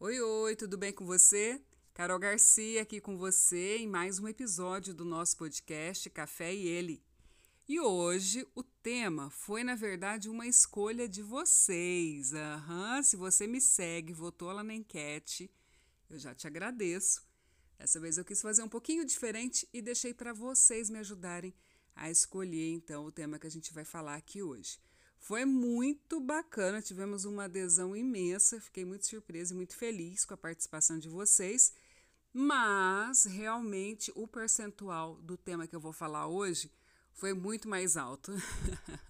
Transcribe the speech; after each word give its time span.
Oi, 0.00 0.20
oi, 0.20 0.54
tudo 0.54 0.78
bem 0.78 0.92
com 0.92 1.04
você? 1.04 1.60
Carol 1.92 2.20
Garcia 2.20 2.82
aqui 2.82 3.00
com 3.00 3.18
você 3.18 3.78
em 3.78 3.88
mais 3.88 4.20
um 4.20 4.28
episódio 4.28 4.94
do 4.94 5.04
nosso 5.04 5.36
podcast 5.36 6.08
Café 6.10 6.54
e 6.54 6.68
Ele. 6.68 7.02
E 7.66 7.80
hoje 7.80 8.46
o 8.54 8.62
tema 8.62 9.28
foi, 9.28 9.64
na 9.64 9.74
verdade, 9.74 10.28
uma 10.28 10.46
escolha 10.46 11.08
de 11.08 11.20
vocês. 11.20 12.30
Uhum, 12.30 13.02
se 13.02 13.16
você 13.16 13.48
me 13.48 13.60
segue, 13.60 14.12
votou 14.12 14.52
lá 14.52 14.62
na 14.62 14.72
enquete, 14.72 15.50
eu 16.08 16.16
já 16.16 16.32
te 16.32 16.46
agradeço. 16.46 17.26
Dessa 17.76 17.98
vez 17.98 18.16
eu 18.18 18.24
quis 18.24 18.40
fazer 18.40 18.62
um 18.62 18.68
pouquinho 18.68 19.04
diferente 19.04 19.68
e 19.72 19.82
deixei 19.82 20.14
para 20.14 20.32
vocês 20.32 20.88
me 20.88 21.00
ajudarem 21.00 21.52
a 21.96 22.08
escolher 22.08 22.70
então 22.70 23.04
o 23.04 23.10
tema 23.10 23.36
que 23.36 23.48
a 23.48 23.50
gente 23.50 23.74
vai 23.74 23.84
falar 23.84 24.14
aqui 24.14 24.44
hoje. 24.44 24.78
Foi 25.18 25.44
muito 25.44 26.20
bacana, 26.20 26.80
tivemos 26.80 27.24
uma 27.24 27.44
adesão 27.44 27.94
imensa, 27.94 28.60
fiquei 28.60 28.84
muito 28.84 29.06
surpresa 29.06 29.52
e 29.52 29.56
muito 29.56 29.76
feliz 29.76 30.24
com 30.24 30.34
a 30.34 30.38
participação 30.38 30.98
de 30.98 31.08
vocês, 31.08 31.72
mas 32.32 33.24
realmente 33.24 34.12
o 34.14 34.26
percentual 34.26 35.16
do 35.16 35.36
tema 35.36 35.66
que 35.66 35.74
eu 35.74 35.80
vou 35.80 35.92
falar 35.92 36.28
hoje 36.28 36.70
foi 37.12 37.34
muito 37.34 37.68
mais 37.68 37.96
alto. 37.96 38.32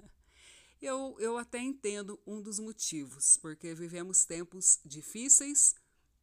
eu, 0.81 1.17
eu 1.21 1.37
até 1.37 1.59
entendo 1.59 2.19
um 2.27 2.41
dos 2.41 2.59
motivos, 2.59 3.37
porque 3.37 3.75
vivemos 3.75 4.25
tempos 4.25 4.81
difíceis, 4.85 5.75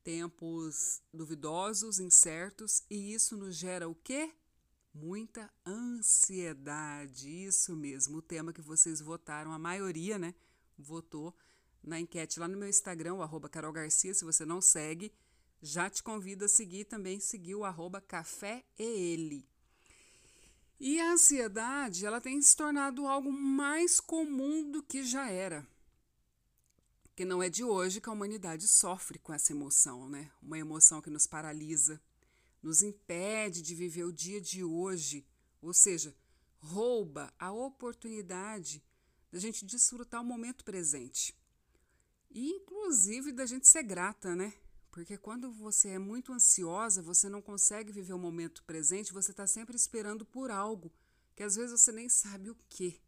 tempos 0.03 1.01
duvidosos, 1.13 1.99
incertos, 1.99 2.83
e 2.89 3.13
isso 3.13 3.37
nos 3.37 3.55
gera 3.55 3.87
o 3.87 3.95
quê? 3.95 4.33
Muita 4.97 5.51
ansiedade, 5.67 7.27
isso 7.27 7.75
mesmo, 7.75 8.19
o 8.19 8.21
tema 8.21 8.53
que 8.53 8.61
vocês 8.61 9.01
votaram, 9.01 9.51
a 9.51 9.59
maioria, 9.59 10.17
né, 10.17 10.33
votou 10.77 11.35
na 11.83 11.99
enquete 11.99 12.39
lá 12.39 12.47
no 12.47 12.57
meu 12.57 12.69
Instagram, 12.69 13.15
o 13.15 13.49
Carol 13.49 13.73
Garcia, 13.73 14.13
se 14.13 14.23
você 14.23 14.45
não 14.45 14.61
segue, 14.61 15.11
já 15.61 15.89
te 15.89 16.01
convido 16.01 16.45
a 16.45 16.47
seguir 16.47 16.85
também, 16.85 17.19
seguir 17.19 17.55
o 17.55 17.65
arroba 17.65 17.99
Café 17.99 18.63
e 18.79 18.83
Ele. 18.83 19.45
E 20.79 20.97
a 21.01 21.11
ansiedade, 21.11 22.05
ela 22.05 22.21
tem 22.21 22.41
se 22.41 22.55
tornado 22.55 23.05
algo 23.05 23.33
mais 23.33 23.99
comum 23.99 24.71
do 24.71 24.81
que 24.81 25.03
já 25.03 25.29
era. 25.29 25.67
Que 27.13 27.25
não 27.25 27.43
é 27.43 27.49
de 27.49 27.65
hoje 27.65 27.99
que 27.99 28.07
a 28.07 28.13
humanidade 28.13 28.65
sofre 28.65 29.19
com 29.19 29.33
essa 29.33 29.51
emoção, 29.51 30.07
né? 30.07 30.31
Uma 30.41 30.57
emoção 30.57 31.01
que 31.01 31.09
nos 31.09 31.27
paralisa, 31.27 32.01
nos 32.65 32.81
impede 32.81 33.61
de 33.61 33.75
viver 33.75 34.05
o 34.05 34.11
dia 34.11 34.41
de 34.41 34.63
hoje, 34.63 35.23
ou 35.61 35.71
seja, 35.71 36.15
rouba 36.57 37.31
a 37.37 37.51
oportunidade 37.51 38.83
da 39.31 39.37
gente 39.37 39.63
desfrutar 39.63 40.19
o 40.23 40.25
momento 40.25 40.65
presente. 40.65 41.37
E, 42.31 42.49
inclusive, 42.49 43.31
da 43.31 43.45
gente 43.45 43.67
ser 43.67 43.83
grata, 43.83 44.35
né? 44.35 44.51
Porque 44.89 45.15
quando 45.15 45.51
você 45.51 45.89
é 45.89 45.99
muito 45.99 46.33
ansiosa, 46.33 47.03
você 47.03 47.29
não 47.29 47.39
consegue 47.39 47.91
viver 47.91 48.13
o 48.13 48.17
momento 48.17 48.63
presente, 48.63 49.13
você 49.13 49.29
está 49.29 49.45
sempre 49.45 49.75
esperando 49.75 50.25
por 50.25 50.49
algo, 50.49 50.91
que 51.35 51.43
às 51.43 51.55
vezes 51.55 51.79
você 51.79 51.91
nem 51.91 52.09
sabe 52.09 52.49
o 52.49 52.57
que. 52.67 52.99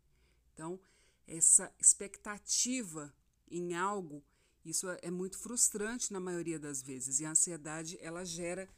Então, 0.54 0.80
essa 1.26 1.74
expectativa 1.80 3.12
em 3.50 3.74
algo, 3.74 4.24
isso 4.64 4.88
é, 5.02 5.10
muito 5.10 5.40
frustrante 5.40 6.14
na 6.14 6.20
maioria 6.20 6.60
das 6.60 6.84
vezes. 6.84 7.20
E 7.20 7.26
a 7.26 7.32
ansiedade, 7.32 7.98
ela 8.00 8.24
gera 8.24 8.70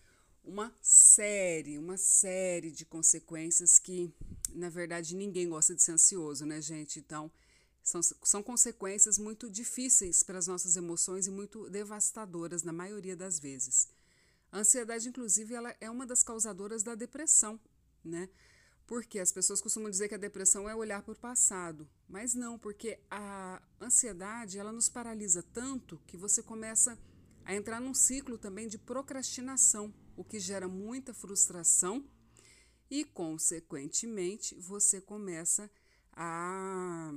uma 0.44 0.74
série, 0.82 1.78
uma 1.78 1.98
série 1.98 2.72
de 2.72 2.86
consequências 2.86 3.80
que, 3.80 4.14
na 4.54 4.70
verdade, 4.70 5.16
ninguém 5.16 5.50
gosta 5.50 5.76
de 5.76 5.82
ser 5.82 5.94
ansioso, 5.94 6.46
né, 6.46 6.62
gente? 6.62 7.00
Então, 7.00 7.32
são, 7.84 8.02
são 8.02 8.44
consequências 8.44 9.18
muito 9.18 9.50
difíceis 9.50 10.24
para 10.24 10.38
as 10.38 10.48
nossas 10.48 10.76
emoções 10.76 11.28
e 11.28 11.32
muito 11.32 11.70
devastadoras 11.70 12.64
na 12.64 12.74
maioria 12.74 13.16
das 13.16 13.40
vezes. 13.40 13.88
A 14.52 14.60
ansiedade, 14.60 15.10
inclusive, 15.10 15.54
ela 15.54 15.76
é 15.80 15.90
uma 15.90 16.06
das 16.06 16.24
causadoras 16.24 16.84
da 16.84 16.96
depressão, 16.96 17.60
né? 18.04 18.30
Porque 18.88 19.20
as 19.20 19.32
pessoas 19.32 19.62
costumam 19.62 19.92
dizer 19.92 20.08
que 20.08 20.16
a 20.16 20.20
depressão 20.20 20.68
é 20.68 20.76
olhar 20.76 21.04
para 21.04 21.12
o 21.12 21.16
passado, 21.16 21.88
mas 22.08 22.34
não, 22.34 22.58
porque 22.58 23.00
a 23.10 23.62
ansiedade 23.80 24.58
ela 24.58 24.72
nos 24.72 24.90
paralisa 24.90 25.44
tanto 25.44 26.02
que 26.08 26.18
você 26.18 26.42
começa 26.42 26.98
a 27.46 27.54
entrar 27.54 27.80
num 27.80 27.94
ciclo 27.94 28.38
também 28.38 28.68
de 28.68 28.80
procrastinação, 28.80 29.94
o 30.20 30.24
que 30.26 30.38
gera 30.38 30.68
muita 30.68 31.14
frustração 31.14 32.06
e, 32.92 33.06
consequentemente, 33.06 34.54
você 34.56 35.00
começa 35.00 35.72
a, 36.12 37.14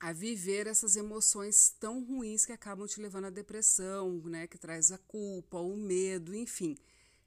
a 0.00 0.12
viver 0.12 0.66
essas 0.66 0.96
emoções 0.96 1.70
tão 1.78 2.02
ruins 2.04 2.44
que 2.44 2.50
acabam 2.50 2.84
te 2.88 3.00
levando 3.00 3.26
à 3.26 3.30
depressão, 3.30 4.20
né? 4.24 4.48
Que 4.48 4.58
traz 4.58 4.90
a 4.90 4.98
culpa, 4.98 5.58
o 5.58 5.76
medo, 5.76 6.34
enfim. 6.34 6.76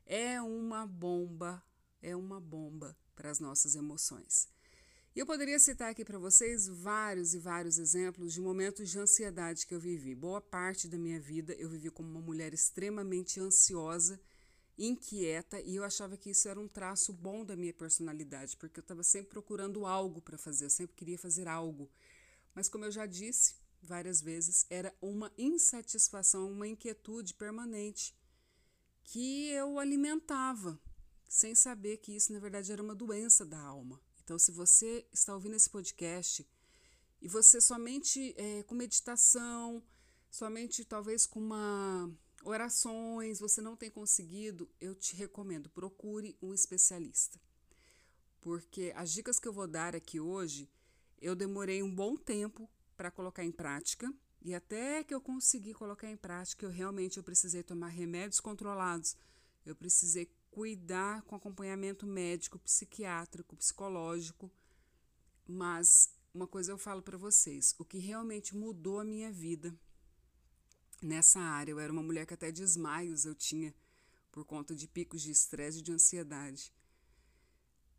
É 0.05 0.41
uma 0.41 0.85
bomba, 0.85 1.63
é 2.01 2.13
uma 2.13 2.41
bomba 2.41 2.93
para 3.15 3.31
as 3.31 3.39
nossas 3.39 3.75
emoções. 3.75 4.49
E 5.15 5.19
eu 5.19 5.25
poderia 5.25 5.59
citar 5.59 5.91
aqui 5.91 6.03
para 6.03 6.19
vocês 6.19 6.67
vários 6.67 7.33
e 7.33 7.39
vários 7.39 7.77
exemplos 7.77 8.33
de 8.33 8.41
momentos 8.41 8.89
de 8.89 8.99
ansiedade 8.99 9.65
que 9.65 9.73
eu 9.73 9.79
vivi. 9.79 10.13
Boa 10.13 10.41
parte 10.41 10.89
da 10.89 10.97
minha 10.97 11.21
vida 11.21 11.53
eu 11.53 11.69
vivi 11.69 11.89
como 11.89 12.09
uma 12.09 12.19
mulher 12.19 12.53
extremamente 12.53 13.39
ansiosa, 13.39 14.19
inquieta, 14.77 15.61
e 15.61 15.75
eu 15.75 15.83
achava 15.83 16.17
que 16.17 16.29
isso 16.31 16.47
era 16.47 16.59
um 16.59 16.67
traço 16.67 17.13
bom 17.13 17.45
da 17.45 17.55
minha 17.55 17.73
personalidade, 17.73 18.57
porque 18.57 18.79
eu 18.79 18.83
estava 18.83 19.03
sempre 19.03 19.29
procurando 19.29 19.85
algo 19.85 20.21
para 20.21 20.37
fazer, 20.37 20.65
eu 20.65 20.69
sempre 20.69 20.95
queria 20.95 21.17
fazer 21.17 21.47
algo. 21.47 21.89
Mas, 22.53 22.69
como 22.69 22.85
eu 22.85 22.91
já 22.91 23.05
disse 23.05 23.55
várias 23.81 24.21
vezes, 24.21 24.65
era 24.69 24.95
uma 25.01 25.31
insatisfação, 25.37 26.51
uma 26.51 26.67
inquietude 26.67 27.33
permanente 27.33 28.15
que 29.03 29.49
eu 29.49 29.79
alimentava, 29.79 30.79
sem 31.27 31.53
saber 31.55 31.97
que 31.97 32.15
isso, 32.15 32.31
na 32.31 32.39
verdade, 32.39 32.71
era 32.71 32.81
uma 32.81 32.95
doença 32.95 33.45
da 33.45 33.59
alma. 33.59 33.99
Então, 34.23 34.39
se 34.39 34.51
você 34.51 35.05
está 35.11 35.33
ouvindo 35.33 35.55
esse 35.55 35.69
podcast 35.69 36.47
e 37.21 37.27
você 37.27 37.59
somente 37.59 38.33
é, 38.37 38.63
com 38.63 38.75
meditação, 38.75 39.83
somente 40.29 40.85
talvez 40.85 41.25
com 41.25 41.39
uma 41.39 42.09
orações, 42.43 43.39
você 43.39 43.61
não 43.61 43.75
tem 43.75 43.89
conseguido, 43.89 44.69
eu 44.79 44.93
te 44.93 45.15
recomendo, 45.15 45.69
procure 45.69 46.37
um 46.41 46.53
especialista. 46.53 47.39
Porque 48.41 48.91
as 48.95 49.11
dicas 49.11 49.39
que 49.39 49.47
eu 49.47 49.53
vou 49.53 49.67
dar 49.67 49.95
aqui 49.95 50.19
hoje, 50.19 50.69
eu 51.21 51.35
demorei 51.35 51.81
um 51.81 51.93
bom 51.93 52.15
tempo 52.15 52.69
para 52.95 53.09
colocar 53.09 53.43
em 53.43 53.51
prática, 53.51 54.13
e 54.41 54.53
até 54.53 55.03
que 55.03 55.13
eu 55.13 55.21
consegui 55.21 55.73
colocar 55.73 56.09
em 56.09 56.17
prática, 56.17 56.65
eu 56.65 56.69
realmente 56.69 57.17
eu 57.17 57.23
precisei 57.23 57.63
tomar 57.63 57.87
remédios 57.87 58.41
controlados, 58.41 59.15
eu 59.65 59.73
precisei 59.73 60.29
cuidar 60.51 61.21
com 61.23 61.35
acompanhamento 61.35 62.05
médico, 62.05 62.59
psiquiátrico, 62.59 63.55
psicológico. 63.55 64.51
Mas 65.47 66.13
uma 66.33 66.45
coisa 66.45 66.71
eu 66.71 66.77
falo 66.77 67.01
para 67.01 67.17
vocês: 67.17 67.73
o 67.79 67.85
que 67.85 67.97
realmente 67.97 68.55
mudou 68.55 68.99
a 68.99 69.05
minha 69.05 69.31
vida 69.31 69.73
nessa 71.05 71.39
área, 71.39 71.71
eu 71.71 71.79
era 71.79 71.91
uma 71.91 72.03
mulher 72.03 72.25
que 72.25 72.33
até 72.33 72.51
desmaios 72.51 73.25
eu 73.25 73.35
tinha 73.35 73.73
por 74.31 74.45
conta 74.45 74.75
de 74.75 74.87
picos 74.87 75.21
de 75.21 75.31
estresse 75.31 75.79
e 75.79 75.81
de 75.81 75.91
ansiedade. 75.91 76.73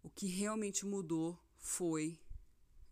O 0.03 0.11
que 0.11 0.27
realmente 0.27 0.85
mudou 0.85 1.39
foi 1.59 2.19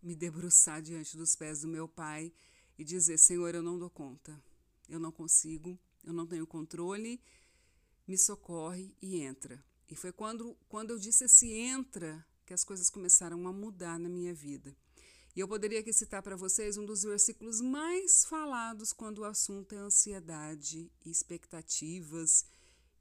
me 0.01 0.15
debruçar 0.15 0.81
diante 0.81 1.15
dos 1.15 1.35
pés 1.35 1.61
do 1.61 1.67
meu 1.67 1.87
pai 1.87 2.33
e 2.77 2.83
dizer: 2.83 3.17
Senhor, 3.17 3.53
eu 3.53 3.61
não 3.61 3.77
dou 3.77 3.89
conta, 3.89 4.41
eu 4.89 4.99
não 4.99 5.11
consigo, 5.11 5.77
eu 6.03 6.13
não 6.13 6.25
tenho 6.25 6.47
controle 6.47 7.21
me 8.07 8.17
socorre 8.17 8.95
e 9.01 9.17
entra. 9.17 9.63
E 9.89 9.95
foi 9.95 10.11
quando, 10.11 10.55
quando 10.67 10.91
eu 10.91 10.99
disse 10.99 11.25
esse 11.25 11.51
entra 11.51 12.25
que 12.45 12.53
as 12.53 12.63
coisas 12.63 12.89
começaram 12.89 13.47
a 13.47 13.53
mudar 13.53 13.97
na 13.97 14.09
minha 14.09 14.33
vida. 14.33 14.75
E 15.35 15.39
eu 15.39 15.47
poderia 15.47 15.79
aqui 15.79 15.91
citar 15.91 16.21
para 16.21 16.35
vocês 16.35 16.77
um 16.77 16.85
dos 16.85 17.01
versículos 17.01 17.59
mais 17.59 18.23
falados 18.23 18.93
quando 18.93 19.19
o 19.19 19.25
assunto 19.25 19.73
é 19.73 19.79
ansiedade, 19.79 20.91
expectativas 21.03 22.45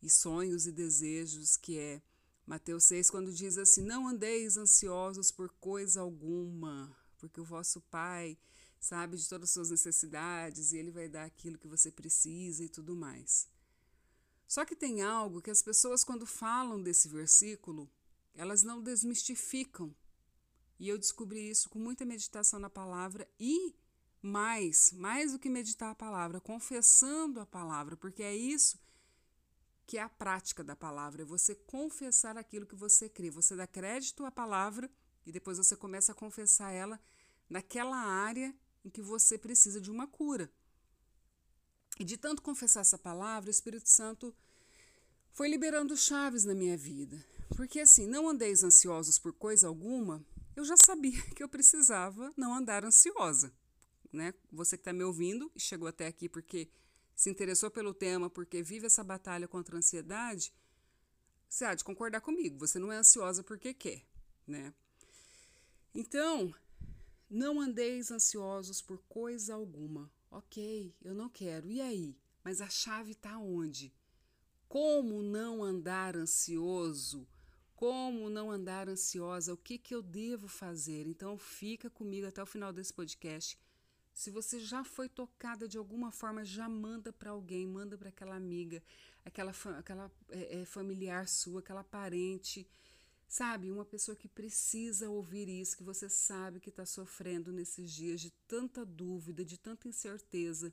e 0.02 0.08
sonhos 0.08 0.66
e 0.66 0.72
desejos, 0.72 1.58
que 1.58 1.78
é 1.78 2.00
Mateus 2.46 2.84
6, 2.84 3.10
quando 3.10 3.32
diz 3.32 3.58
assim: 3.58 3.82
Não 3.82 4.08
andeis 4.08 4.56
ansiosos 4.56 5.30
por 5.30 5.50
coisa 5.60 6.00
alguma, 6.00 6.96
porque 7.18 7.38
o 7.38 7.44
vosso 7.44 7.82
Pai 7.82 8.38
sabe 8.80 9.18
de 9.18 9.28
todas 9.28 9.50
as 9.50 9.52
suas 9.52 9.70
necessidades 9.70 10.72
e 10.72 10.78
Ele 10.78 10.90
vai 10.90 11.08
dar 11.08 11.24
aquilo 11.24 11.58
que 11.58 11.68
você 11.68 11.90
precisa 11.90 12.64
e 12.64 12.68
tudo 12.68 12.96
mais. 12.96 13.46
Só 14.48 14.64
que 14.64 14.74
tem 14.74 15.02
algo 15.02 15.42
que 15.42 15.50
as 15.50 15.62
pessoas, 15.62 16.02
quando 16.02 16.26
falam 16.26 16.82
desse 16.82 17.08
versículo, 17.08 17.90
elas 18.34 18.62
não 18.62 18.82
desmistificam. 18.82 19.94
E 20.82 20.88
eu 20.88 20.98
descobri 20.98 21.48
isso 21.48 21.70
com 21.70 21.78
muita 21.78 22.04
meditação 22.04 22.58
na 22.58 22.68
palavra 22.68 23.24
e 23.38 23.72
mais, 24.20 24.90
mais 24.90 25.30
do 25.30 25.38
que 25.38 25.48
meditar 25.48 25.92
a 25.92 25.94
palavra, 25.94 26.40
confessando 26.40 27.38
a 27.38 27.46
palavra, 27.46 27.96
porque 27.96 28.20
é 28.20 28.34
isso 28.34 28.80
que 29.86 29.96
é 29.96 30.02
a 30.02 30.08
prática 30.08 30.64
da 30.64 30.74
palavra, 30.74 31.22
é 31.22 31.24
você 31.24 31.54
confessar 31.54 32.36
aquilo 32.36 32.66
que 32.66 32.74
você 32.74 33.08
crê. 33.08 33.30
Você 33.30 33.54
dá 33.54 33.64
crédito 33.64 34.24
à 34.24 34.30
palavra 34.32 34.90
e 35.24 35.30
depois 35.30 35.56
você 35.56 35.76
começa 35.76 36.10
a 36.10 36.16
confessar 36.16 36.72
ela 36.72 37.00
naquela 37.48 37.96
área 37.96 38.52
em 38.84 38.90
que 38.90 39.00
você 39.00 39.38
precisa 39.38 39.80
de 39.80 39.88
uma 39.88 40.08
cura. 40.08 40.50
E 41.96 42.02
de 42.02 42.16
tanto 42.16 42.42
confessar 42.42 42.80
essa 42.80 42.98
palavra, 42.98 43.46
o 43.46 43.52
Espírito 43.52 43.88
Santo 43.88 44.34
foi 45.30 45.48
liberando 45.48 45.96
chaves 45.96 46.42
na 46.44 46.56
minha 46.56 46.76
vida. 46.76 47.24
Porque 47.56 47.78
assim, 47.78 48.04
não 48.04 48.28
andeis 48.28 48.64
ansiosos 48.64 49.16
por 49.16 49.32
coisa 49.32 49.68
alguma, 49.68 50.26
eu 50.56 50.64
já 50.64 50.74
sabia 50.84 51.20
que 51.34 51.42
eu 51.42 51.48
precisava 51.48 52.32
não 52.36 52.54
andar 52.54 52.84
ansiosa. 52.84 53.52
Né? 54.12 54.34
Você 54.50 54.76
que 54.76 54.82
está 54.82 54.92
me 54.92 55.04
ouvindo 55.04 55.50
e 55.54 55.60
chegou 55.60 55.88
até 55.88 56.06
aqui 56.06 56.28
porque 56.28 56.70
se 57.14 57.30
interessou 57.30 57.70
pelo 57.70 57.94
tema, 57.94 58.28
porque 58.28 58.62
vive 58.62 58.86
essa 58.86 59.02
batalha 59.02 59.48
contra 59.48 59.76
a 59.76 59.78
ansiedade, 59.78 60.52
você 61.48 61.64
há 61.64 61.74
de 61.74 61.84
concordar 61.84 62.20
comigo. 62.20 62.58
Você 62.58 62.78
não 62.78 62.92
é 62.92 62.96
ansiosa 62.96 63.42
porque 63.42 63.74
quer, 63.74 64.04
né? 64.46 64.74
Então, 65.94 66.54
não 67.28 67.60
andeis 67.60 68.10
ansiosos 68.10 68.80
por 68.80 69.02
coisa 69.08 69.54
alguma. 69.54 70.10
Ok, 70.30 70.94
eu 71.02 71.14
não 71.14 71.28
quero. 71.28 71.70
E 71.70 71.80
aí? 71.80 72.18
Mas 72.42 72.60
a 72.60 72.68
chave 72.68 73.12
está 73.12 73.38
onde? 73.38 73.94
Como 74.66 75.22
não 75.22 75.62
andar 75.62 76.16
ansioso? 76.16 77.28
Como 77.82 78.30
não 78.30 78.48
andar 78.48 78.88
ansiosa? 78.88 79.52
O 79.52 79.56
que, 79.56 79.76
que 79.76 79.92
eu 79.92 80.00
devo 80.00 80.46
fazer? 80.46 81.04
Então, 81.04 81.36
fica 81.36 81.90
comigo 81.90 82.28
até 82.28 82.40
o 82.40 82.46
final 82.46 82.72
desse 82.72 82.94
podcast. 82.94 83.58
Se 84.14 84.30
você 84.30 84.60
já 84.60 84.84
foi 84.84 85.08
tocada 85.08 85.66
de 85.66 85.76
alguma 85.76 86.12
forma, 86.12 86.44
já 86.44 86.68
manda 86.68 87.12
para 87.12 87.32
alguém, 87.32 87.66
manda 87.66 87.98
para 87.98 88.10
aquela 88.10 88.36
amiga, 88.36 88.80
aquela, 89.24 89.52
aquela 89.76 90.08
é, 90.28 90.60
é, 90.60 90.64
familiar 90.64 91.26
sua, 91.26 91.58
aquela 91.58 91.82
parente, 91.82 92.64
sabe? 93.26 93.68
Uma 93.68 93.84
pessoa 93.84 94.16
que 94.16 94.28
precisa 94.28 95.10
ouvir 95.10 95.48
isso, 95.48 95.76
que 95.76 95.82
você 95.82 96.08
sabe 96.08 96.60
que 96.60 96.68
está 96.68 96.86
sofrendo 96.86 97.50
nesses 97.50 97.90
dias 97.90 98.20
de 98.20 98.30
tanta 98.46 98.86
dúvida, 98.86 99.44
de 99.44 99.58
tanta 99.58 99.88
incerteza. 99.88 100.72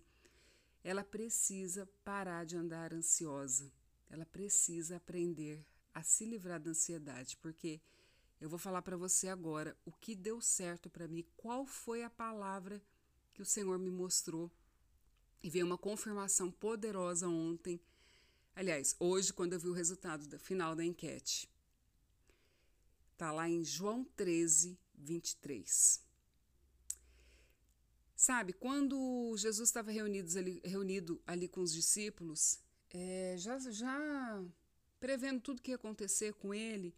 Ela 0.84 1.04
precisa 1.04 1.90
parar 2.04 2.46
de 2.46 2.56
andar 2.56 2.94
ansiosa. 2.94 3.72
Ela 4.12 4.28
precisa 4.28 4.98
aprender 4.98 5.66
a 6.00 6.04
se 6.04 6.26
livrar 6.26 6.60
da 6.60 6.72
ansiedade, 6.72 7.38
porque 7.38 7.82
eu 8.40 8.50
vou 8.50 8.58
falar 8.58 8.82
para 8.82 8.96
você 8.96 9.28
agora 9.28 9.78
o 9.86 9.92
que 9.92 10.16
deu 10.16 10.42
certo 10.42 10.90
para 10.90 11.08
mim, 11.08 11.26
qual 11.36 11.66
foi 11.66 12.04
a 12.04 12.10
palavra 12.10 12.82
que 13.34 13.42
o 13.42 13.46
Senhor 13.46 13.78
me 13.78 13.92
mostrou. 13.92 14.52
E 15.42 15.50
veio 15.50 15.66
uma 15.66 15.78
confirmação 15.78 16.52
poderosa 16.52 17.28
ontem. 17.28 17.80
Aliás, 18.56 18.96
hoje, 19.00 19.32
quando 19.32 19.54
eu 19.54 19.60
vi 19.60 19.70
o 19.70 19.74
resultado 19.74 20.28
da 20.28 20.38
final 20.38 20.76
da 20.76 20.84
enquete. 20.84 21.50
Está 23.14 23.32
lá 23.32 23.48
em 23.48 23.64
João 23.64 24.04
13, 24.16 24.78
23. 24.96 26.02
Sabe, 28.16 28.52
quando 28.52 29.34
Jesus 29.38 29.70
estava 29.70 29.92
reunido 29.92 30.38
ali, 30.38 30.62
reunido 30.64 31.22
ali 31.26 31.48
com 31.48 31.62
os 31.62 31.72
discípulos, 31.72 32.60
é, 32.90 33.36
já, 33.38 33.58
já 33.60 34.44
prevendo 35.00 35.42
tudo 35.42 35.62
que 35.62 35.72
ia 35.72 35.76
acontecer 35.76 36.34
com 36.34 36.54
ele, 36.54 36.94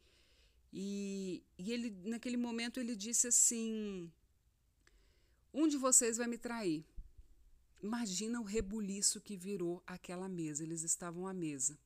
e, 0.73 1.43
e 1.57 1.71
ele 1.71 1.95
naquele 2.03 2.37
momento 2.37 2.79
ele 2.79 2.95
disse 2.95 3.27
assim: 3.27 4.11
Um 5.53 5.67
de 5.67 5.77
vocês 5.77 6.17
vai 6.17 6.27
me 6.27 6.37
trair. 6.37 6.85
Imagina 7.81 8.39
o 8.39 8.43
rebuliço 8.43 9.19
que 9.19 9.35
virou 9.35 9.81
aquela 9.87 10.29
mesa. 10.29 10.63
Eles 10.63 10.83
estavam 10.83 11.27
à 11.27 11.33
mesa. 11.33 11.77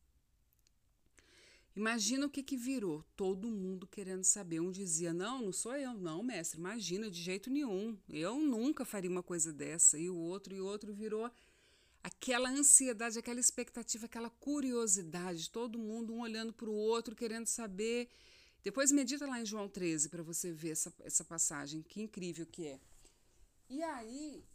Imagina 1.76 2.26
o 2.26 2.30
que, 2.30 2.44
que 2.44 2.56
virou. 2.56 3.04
Todo 3.16 3.50
mundo 3.50 3.88
querendo 3.88 4.24
saber. 4.24 4.60
Um 4.60 4.72
dizia: 4.72 5.14
Não, 5.14 5.42
não 5.42 5.52
sou 5.52 5.76
eu. 5.76 5.94
Não, 5.94 6.22
mestre, 6.22 6.60
imagina, 6.60 7.10
de 7.10 7.22
jeito 7.22 7.50
nenhum. 7.50 7.98
Eu 8.08 8.40
nunca 8.40 8.86
faria 8.86 9.10
uma 9.10 9.24
coisa 9.24 9.52
dessa. 9.52 9.98
E 9.98 10.10
o 10.10 10.16
outro, 10.16 10.54
e 10.54 10.62
o 10.62 10.66
outro 10.66 10.94
virou 10.94 11.30
aquela 12.06 12.50
ansiedade, 12.50 13.18
aquela 13.18 13.40
expectativa, 13.40 14.06
aquela 14.06 14.30
curiosidade, 14.30 15.50
todo 15.50 15.80
mundo 15.80 16.14
um 16.14 16.20
olhando 16.20 16.54
para 16.54 16.70
o 16.70 16.74
outro, 16.74 17.16
querendo 17.16 17.48
saber. 17.48 18.08
Depois 18.64 18.92
medita 18.92 19.26
lá 19.26 19.42
em 19.42 19.46
João 19.46 19.68
13 19.68 20.10
para 20.10 20.22
você 20.22 20.52
ver 20.52 20.70
essa, 20.70 20.94
essa 21.00 21.24
passagem, 21.26 21.82
que 21.82 22.04
incrível 22.04 22.46
que 22.46 22.68
é. 22.68 22.80
E 23.68 23.82
aí, 23.82 24.46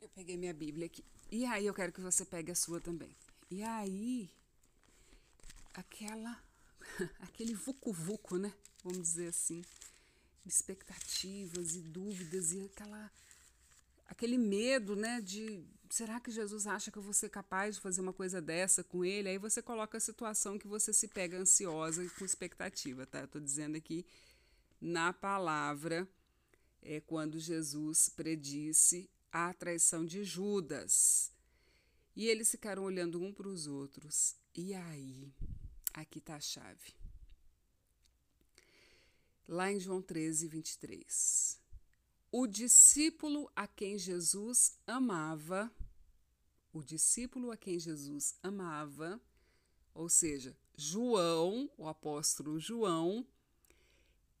eu 0.00 0.08
peguei 0.08 0.38
minha 0.38 0.54
Bíblia 0.54 0.86
aqui. 0.86 1.04
E 1.30 1.44
aí 1.44 1.66
eu 1.66 1.74
quero 1.74 1.92
que 1.92 2.00
você 2.00 2.24
pegue 2.24 2.50
a 2.50 2.54
sua 2.54 2.80
também. 2.80 3.14
E 3.50 3.62
aí, 3.62 4.30
aquela, 5.74 6.42
aquele 7.20 7.52
vucu-vucu, 7.52 8.38
né? 8.38 8.54
Vamos 8.82 9.02
dizer 9.02 9.28
assim, 9.28 9.62
expectativas 10.46 11.74
e 11.74 11.82
dúvidas 11.82 12.52
e 12.52 12.64
aquela 12.64 13.12
aquele 14.06 14.38
medo, 14.38 14.94
né, 14.96 15.20
de 15.20 15.64
será 15.90 16.18
que 16.20 16.30
Jesus 16.30 16.66
acha 16.66 16.90
que 16.90 16.98
eu 16.98 17.02
vou 17.02 17.12
ser 17.12 17.28
capaz 17.28 17.76
de 17.76 17.80
fazer 17.80 18.00
uma 18.00 18.12
coisa 18.12 18.40
dessa 18.40 18.82
com 18.82 19.04
ele? 19.04 19.28
Aí 19.28 19.38
você 19.38 19.62
coloca 19.62 19.96
a 19.96 20.00
situação 20.00 20.58
que 20.58 20.66
você 20.66 20.92
se 20.92 21.08
pega 21.08 21.38
ansiosa 21.38 22.04
e 22.04 22.10
com 22.10 22.24
expectativa, 22.24 23.06
tá? 23.06 23.20
Eu 23.20 23.28
tô 23.28 23.40
dizendo 23.40 23.76
aqui 23.76 24.04
na 24.80 25.12
palavra 25.12 26.08
é 26.82 27.00
quando 27.00 27.38
Jesus 27.38 28.08
predisse 28.08 29.08
a 29.32 29.54
traição 29.54 30.04
de 30.04 30.22
Judas. 30.22 31.32
E 32.14 32.26
eles 32.26 32.50
ficaram 32.50 32.84
olhando 32.84 33.20
um 33.20 33.32
para 33.32 33.48
os 33.48 33.66
outros. 33.66 34.36
E 34.54 34.74
aí, 34.74 35.32
aqui 35.92 36.18
está 36.18 36.36
a 36.36 36.40
chave. 36.40 36.94
Lá 39.48 39.72
em 39.72 39.80
João 39.80 40.00
13, 40.00 40.46
23 40.46 41.63
o 42.36 42.48
discípulo 42.48 43.48
a 43.54 43.64
quem 43.64 43.96
Jesus 43.96 44.76
amava, 44.88 45.72
o 46.72 46.82
discípulo 46.82 47.52
a 47.52 47.56
quem 47.56 47.78
Jesus 47.78 48.34
amava, 48.42 49.20
ou 49.94 50.08
seja, 50.08 50.58
João, 50.76 51.70
o 51.78 51.86
apóstolo 51.86 52.58
João, 52.58 53.24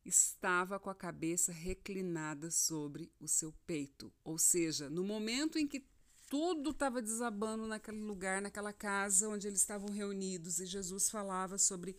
estava 0.04 0.80
com 0.80 0.90
a 0.90 0.94
cabeça 0.94 1.52
reclinada 1.52 2.50
sobre 2.50 3.12
o 3.20 3.28
seu 3.28 3.52
peito. 3.64 4.12
Ou 4.24 4.38
seja, 4.38 4.90
no 4.90 5.04
momento 5.04 5.56
em 5.56 5.64
que 5.64 5.86
tudo 6.28 6.70
estava 6.70 7.00
desabando 7.00 7.64
naquele 7.68 8.00
lugar, 8.00 8.42
naquela 8.42 8.72
casa 8.72 9.28
onde 9.28 9.46
eles 9.46 9.60
estavam 9.60 9.88
reunidos, 9.88 10.58
e 10.58 10.66
Jesus 10.66 11.08
falava 11.08 11.58
sobre 11.58 11.96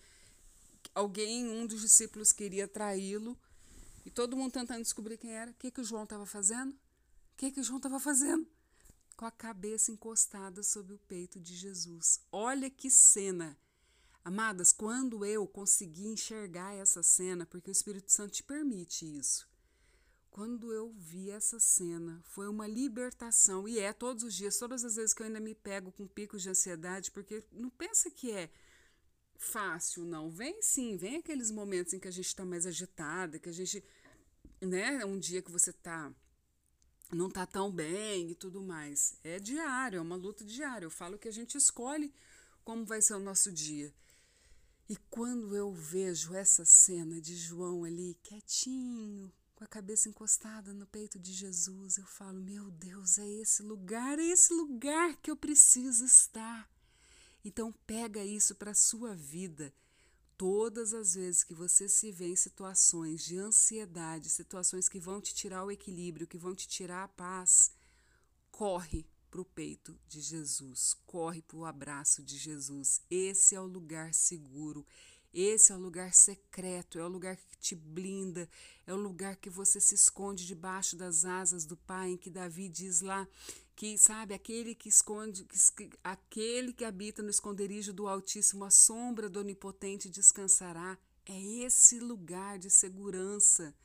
alguém, 0.94 1.48
um 1.48 1.66
dos 1.66 1.80
discípulos 1.80 2.34
queria 2.34 2.68
traí-lo, 2.68 3.40
e 4.06 4.12
todo 4.12 4.38
mundo 4.38 4.52
tentando 4.52 4.84
descobrir 4.84 5.18
quem 5.18 5.32
era. 5.32 5.52
O 5.52 5.56
que, 5.56 5.72
que 5.72 5.82
o 5.82 5.84
João 5.84 6.04
estava 6.04 6.26
fazendo? 6.26 6.72
O 6.72 7.38
que, 7.38 7.52
que 7.52 7.60
o 7.60 7.64
João 7.64 7.78
estava 7.78 8.00
fazendo? 8.00 8.48
Com 9.18 9.26
a 9.26 9.32
cabeça 9.32 9.92
encostada 9.92 10.62
sobre 10.62 10.94
o 10.94 11.00
peito 11.00 11.40
de 11.40 11.56
Jesus. 11.56 12.22
Olha 12.32 12.70
que 12.70 12.90
cena! 12.90 13.58
Amadas, 14.24 14.72
quando 14.72 15.26
eu 15.26 15.46
consegui 15.48 16.08
enxergar 16.08 16.74
essa 16.74 17.04
cena, 17.04 17.46
porque 17.46 17.70
o 17.70 17.72
Espírito 17.72 18.12
Santo 18.12 18.34
te 18.34 18.44
permite 18.44 19.06
isso, 19.06 19.48
quando 20.36 20.74
eu 20.74 20.92
vi 20.98 21.30
essa 21.30 21.60
cena, 21.60 22.22
foi 22.26 22.48
uma 22.50 22.68
libertação. 22.68 23.68
E 23.68 23.80
é 23.80 23.94
todos 23.94 24.24
os 24.24 24.34
dias, 24.34 24.58
todas 24.58 24.84
as 24.84 24.96
vezes 24.96 25.14
que 25.14 25.22
eu 25.22 25.28
ainda 25.28 25.40
me 25.40 25.56
pego 25.56 25.92
com 25.92 26.08
picos 26.08 26.42
de 26.42 26.50
ansiedade, 26.50 27.12
porque 27.12 27.44
não 27.52 27.70
pensa 27.70 28.12
que 28.12 28.32
é 28.32 28.52
fácil, 29.38 30.04
não. 30.04 30.30
Vem 30.30 30.62
sim, 30.62 30.98
vem 30.98 31.18
aqueles 31.18 31.52
momentos 31.52 31.94
em 31.94 32.00
que 32.00 32.08
a 32.08 32.12
gente 32.12 32.28
está 32.28 32.46
mais 32.46 32.66
agitada, 32.66 33.40
que 33.40 33.50
a 33.50 33.54
gente, 33.54 33.84
né, 34.62 35.04
um 35.06 35.20
dia 35.20 35.42
que 35.42 35.52
você 35.52 35.72
tá 35.74 36.14
não 37.12 37.30
tá 37.30 37.46
tão 37.46 37.72
bem 37.72 38.32
e 38.32 38.36
tudo 38.36 38.62
mais. 38.62 39.16
É 39.24 39.40
diário, 39.40 39.98
é 39.98 40.02
uma 40.02 40.16
luta 40.16 40.44
diária. 40.44 40.86
Eu 40.86 40.92
falo 40.92 41.18
que 41.18 41.28
a 41.28 41.32
gente 41.32 41.58
escolhe 41.58 42.14
como 42.64 42.86
vai 42.86 43.02
ser 43.02 43.14
o 43.14 43.20
nosso 43.20 43.52
dia. 43.52 43.94
E 44.90 44.96
quando 45.10 45.56
eu 45.56 45.72
vejo 45.72 46.34
essa 46.34 46.66
cena 46.66 47.20
de 47.20 47.36
João 47.36 47.84
ali 47.84 48.16
quietinho, 48.22 49.32
com 49.56 49.64
a 49.64 49.68
cabeça 49.68 50.10
encostada 50.10 50.74
no 50.74 50.86
peito 50.86 51.18
de 51.18 51.34
Jesus, 51.34 51.98
eu 51.98 52.06
falo: 52.06 52.40
Meu 52.40 52.70
Deus, 52.72 53.18
é 53.18 53.28
esse 53.28 53.64
lugar, 53.64 54.20
é 54.20 54.26
esse 54.26 54.54
lugar 54.54 55.16
que 55.18 55.32
eu 55.32 55.36
preciso 55.36 56.06
estar. 56.06 56.70
Então 57.46 57.72
pega 57.86 58.24
isso 58.24 58.56
para 58.56 58.72
a 58.72 58.76
sua 58.76 59.14
vida. 59.14 59.72
Todas 60.36 60.96
as 60.96 61.14
vezes 61.14 61.44
que 61.44 61.54
você 61.54 61.88
se 61.88 62.12
vê 62.12 62.30
em 62.30 62.36
situações 62.36 63.24
de 63.24 63.38
ansiedade, 63.38 64.30
situações 64.30 64.90
que 64.90 65.00
vão 65.00 65.22
te 65.22 65.34
tirar 65.34 65.64
o 65.64 65.72
equilíbrio, 65.72 66.28
que 66.28 66.40
vão 66.40 66.56
te 66.56 66.68
tirar 66.68 67.04
a 67.04 67.08
paz, 67.08 67.72
corre 68.52 69.06
para 69.30 69.42
o 69.42 69.46
peito 69.46 69.98
de 70.08 70.20
Jesus, 70.20 70.96
corre 71.06 71.42
para 71.42 71.58
o 71.58 71.66
abraço 71.66 72.24
de 72.24 72.36
Jesus. 72.36 73.00
Esse 73.12 73.54
é 73.54 73.62
o 73.62 73.68
lugar 73.68 74.14
seguro, 74.14 74.86
esse 75.34 75.72
é 75.72 75.76
o 75.76 75.80
lugar 75.80 76.14
secreto, 76.14 76.98
é 76.98 77.04
o 77.04 77.10
lugar 77.10 77.38
que 77.38 77.58
te 77.58 77.76
blinda, 77.76 78.50
é 78.88 78.94
o 78.94 78.98
lugar 78.98 79.36
que 79.36 79.50
você 79.50 79.80
se 79.80 79.94
esconde 79.94 80.48
debaixo 80.48 80.96
das 80.98 81.26
asas 81.26 81.66
do 81.66 81.78
Pai, 81.78 82.10
em 82.10 82.18
que 82.18 82.30
Davi 82.30 82.68
diz 82.68 83.02
lá 83.02 83.28
que, 83.76 83.98
sabe, 83.98 84.34
aquele 84.34 84.74
que 84.74 84.88
esconde, 84.88 85.44
que, 85.44 85.90
aquele 86.04 86.72
que 86.72 86.86
habita 86.86 87.22
no 87.22 87.30
esconderijo 87.30 87.92
do 87.92 88.08
Altíssimo, 88.08 88.64
a 88.64 88.72
sombra 88.72 89.30
do 89.30 89.40
Onipotente 89.40 90.10
descansará. 90.10 90.98
É 91.26 91.40
esse 91.40 92.00
lugar 92.00 92.58
de 92.58 92.70
segurança, 92.70 93.76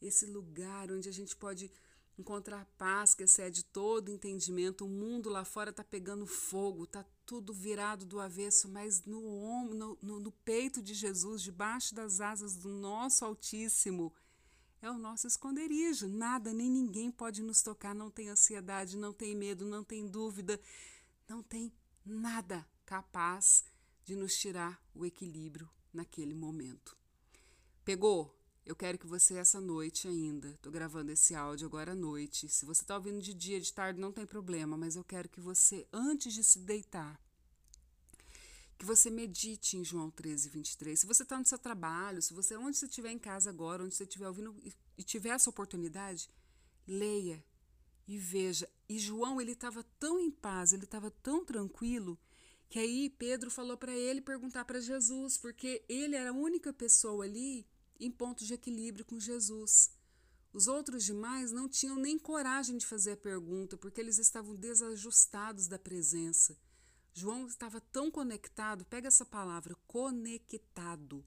esse 0.00 0.26
lugar 0.26 0.90
onde 0.90 1.08
a 1.08 1.12
gente 1.12 1.34
pode 1.36 1.70
encontrar 2.18 2.66
paz 2.76 3.14
que 3.14 3.22
excede 3.22 3.64
todo 3.64 4.10
entendimento. 4.10 4.84
O 4.84 4.88
mundo 4.88 5.30
lá 5.30 5.44
fora 5.44 5.70
está 5.70 5.82
pegando 5.82 6.26
fogo, 6.26 6.84
está 6.84 7.04
tudo 7.24 7.54
virado 7.54 8.04
do 8.04 8.20
avesso, 8.20 8.68
mas 8.68 9.04
no, 9.04 9.72
no, 9.72 9.98
no, 10.02 10.32
peito 10.44 10.82
de 10.82 10.92
Jesus, 10.92 11.40
debaixo 11.40 11.94
das 11.94 12.20
asas 12.20 12.56
do 12.56 12.68
nosso 12.68 13.24
Altíssimo, 13.24 14.12
é 14.82 14.90
o 14.90 14.98
nosso 14.98 15.28
esconderijo. 15.28 16.08
Nada 16.08 16.52
nem 16.52 16.68
ninguém 16.68 17.10
pode 17.10 17.40
nos 17.40 17.62
tocar. 17.62 17.94
Não 17.94 18.10
tem 18.10 18.28
ansiedade, 18.28 18.96
não 18.96 19.12
tem 19.12 19.34
medo, 19.34 19.64
não 19.64 19.84
tem 19.84 20.06
dúvida, 20.06 20.60
não 21.28 21.42
tem 21.42 21.72
nada 22.04 22.66
capaz 22.84 23.64
de 24.04 24.16
nos 24.16 24.36
tirar 24.36 24.82
o 24.92 25.06
equilíbrio 25.06 25.70
naquele 25.94 26.34
momento. 26.34 26.96
Pegou? 27.84 28.36
Eu 28.64 28.76
quero 28.76 28.96
que 28.96 29.06
você 29.06 29.34
essa 29.34 29.60
noite 29.60 30.06
ainda, 30.06 30.50
estou 30.50 30.70
gravando 30.70 31.10
esse 31.10 31.34
áudio 31.34 31.66
agora 31.66 31.92
à 31.92 31.96
noite. 31.96 32.48
Se 32.48 32.64
você 32.64 32.82
está 32.82 32.94
ouvindo 32.94 33.20
de 33.20 33.34
dia, 33.34 33.60
de 33.60 33.72
tarde, 33.72 34.00
não 34.00 34.12
tem 34.12 34.24
problema, 34.24 34.76
mas 34.76 34.94
eu 34.94 35.02
quero 35.02 35.28
que 35.28 35.40
você, 35.40 35.86
antes 35.92 36.32
de 36.32 36.44
se 36.44 36.60
deitar, 36.60 37.20
que 38.82 38.86
você 38.86 39.10
medite 39.10 39.76
em 39.76 39.84
João 39.84 40.10
13, 40.10 40.48
23. 40.48 40.98
Se 40.98 41.06
você 41.06 41.22
está 41.22 41.38
no 41.38 41.46
seu 41.46 41.56
trabalho, 41.56 42.20
se 42.20 42.34
você, 42.34 42.56
onde 42.56 42.76
você 42.76 42.86
estiver 42.86 43.12
em 43.12 43.18
casa 43.18 43.48
agora, 43.48 43.84
onde 43.84 43.94
você 43.94 44.02
estiver 44.02 44.26
ouvindo 44.26 44.52
e 44.98 45.04
tiver 45.04 45.28
essa 45.28 45.48
oportunidade, 45.48 46.28
leia 46.84 47.44
e 48.08 48.18
veja. 48.18 48.68
E 48.88 48.98
João, 48.98 49.40
ele 49.40 49.52
estava 49.52 49.84
tão 50.00 50.18
em 50.18 50.32
paz, 50.32 50.72
ele 50.72 50.82
estava 50.82 51.12
tão 51.12 51.44
tranquilo, 51.44 52.18
que 52.68 52.76
aí 52.76 53.08
Pedro 53.08 53.52
falou 53.52 53.76
para 53.76 53.94
ele 53.94 54.20
perguntar 54.20 54.64
para 54.64 54.80
Jesus, 54.80 55.38
porque 55.38 55.84
ele 55.88 56.16
era 56.16 56.30
a 56.30 56.34
única 56.34 56.72
pessoa 56.72 57.24
ali 57.24 57.64
em 58.00 58.10
ponto 58.10 58.44
de 58.44 58.52
equilíbrio 58.52 59.04
com 59.04 59.20
Jesus. 59.20 59.92
Os 60.52 60.66
outros 60.66 61.04
demais 61.04 61.52
não 61.52 61.68
tinham 61.68 61.94
nem 61.94 62.18
coragem 62.18 62.76
de 62.76 62.84
fazer 62.84 63.12
a 63.12 63.16
pergunta, 63.16 63.76
porque 63.76 64.00
eles 64.00 64.18
estavam 64.18 64.56
desajustados 64.56 65.68
da 65.68 65.78
presença. 65.78 66.58
João 67.12 67.46
estava 67.46 67.80
tão 67.80 68.10
conectado, 68.10 68.84
pega 68.86 69.08
essa 69.08 69.24
palavra, 69.24 69.76
conectado. 69.86 71.24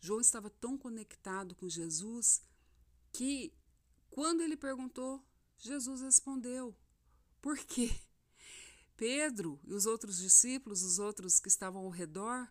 João 0.00 0.20
estava 0.20 0.50
tão 0.50 0.76
conectado 0.76 1.54
com 1.54 1.68
Jesus 1.68 2.42
que, 3.12 3.52
quando 4.10 4.42
ele 4.42 4.56
perguntou, 4.56 5.22
Jesus 5.58 6.00
respondeu. 6.00 6.74
Por 7.40 7.56
quê? 7.58 7.90
Pedro 8.96 9.58
e 9.64 9.72
os 9.72 9.86
outros 9.86 10.18
discípulos, 10.18 10.82
os 10.82 10.98
outros 10.98 11.38
que 11.38 11.48
estavam 11.48 11.84
ao 11.84 11.90
redor, 11.90 12.46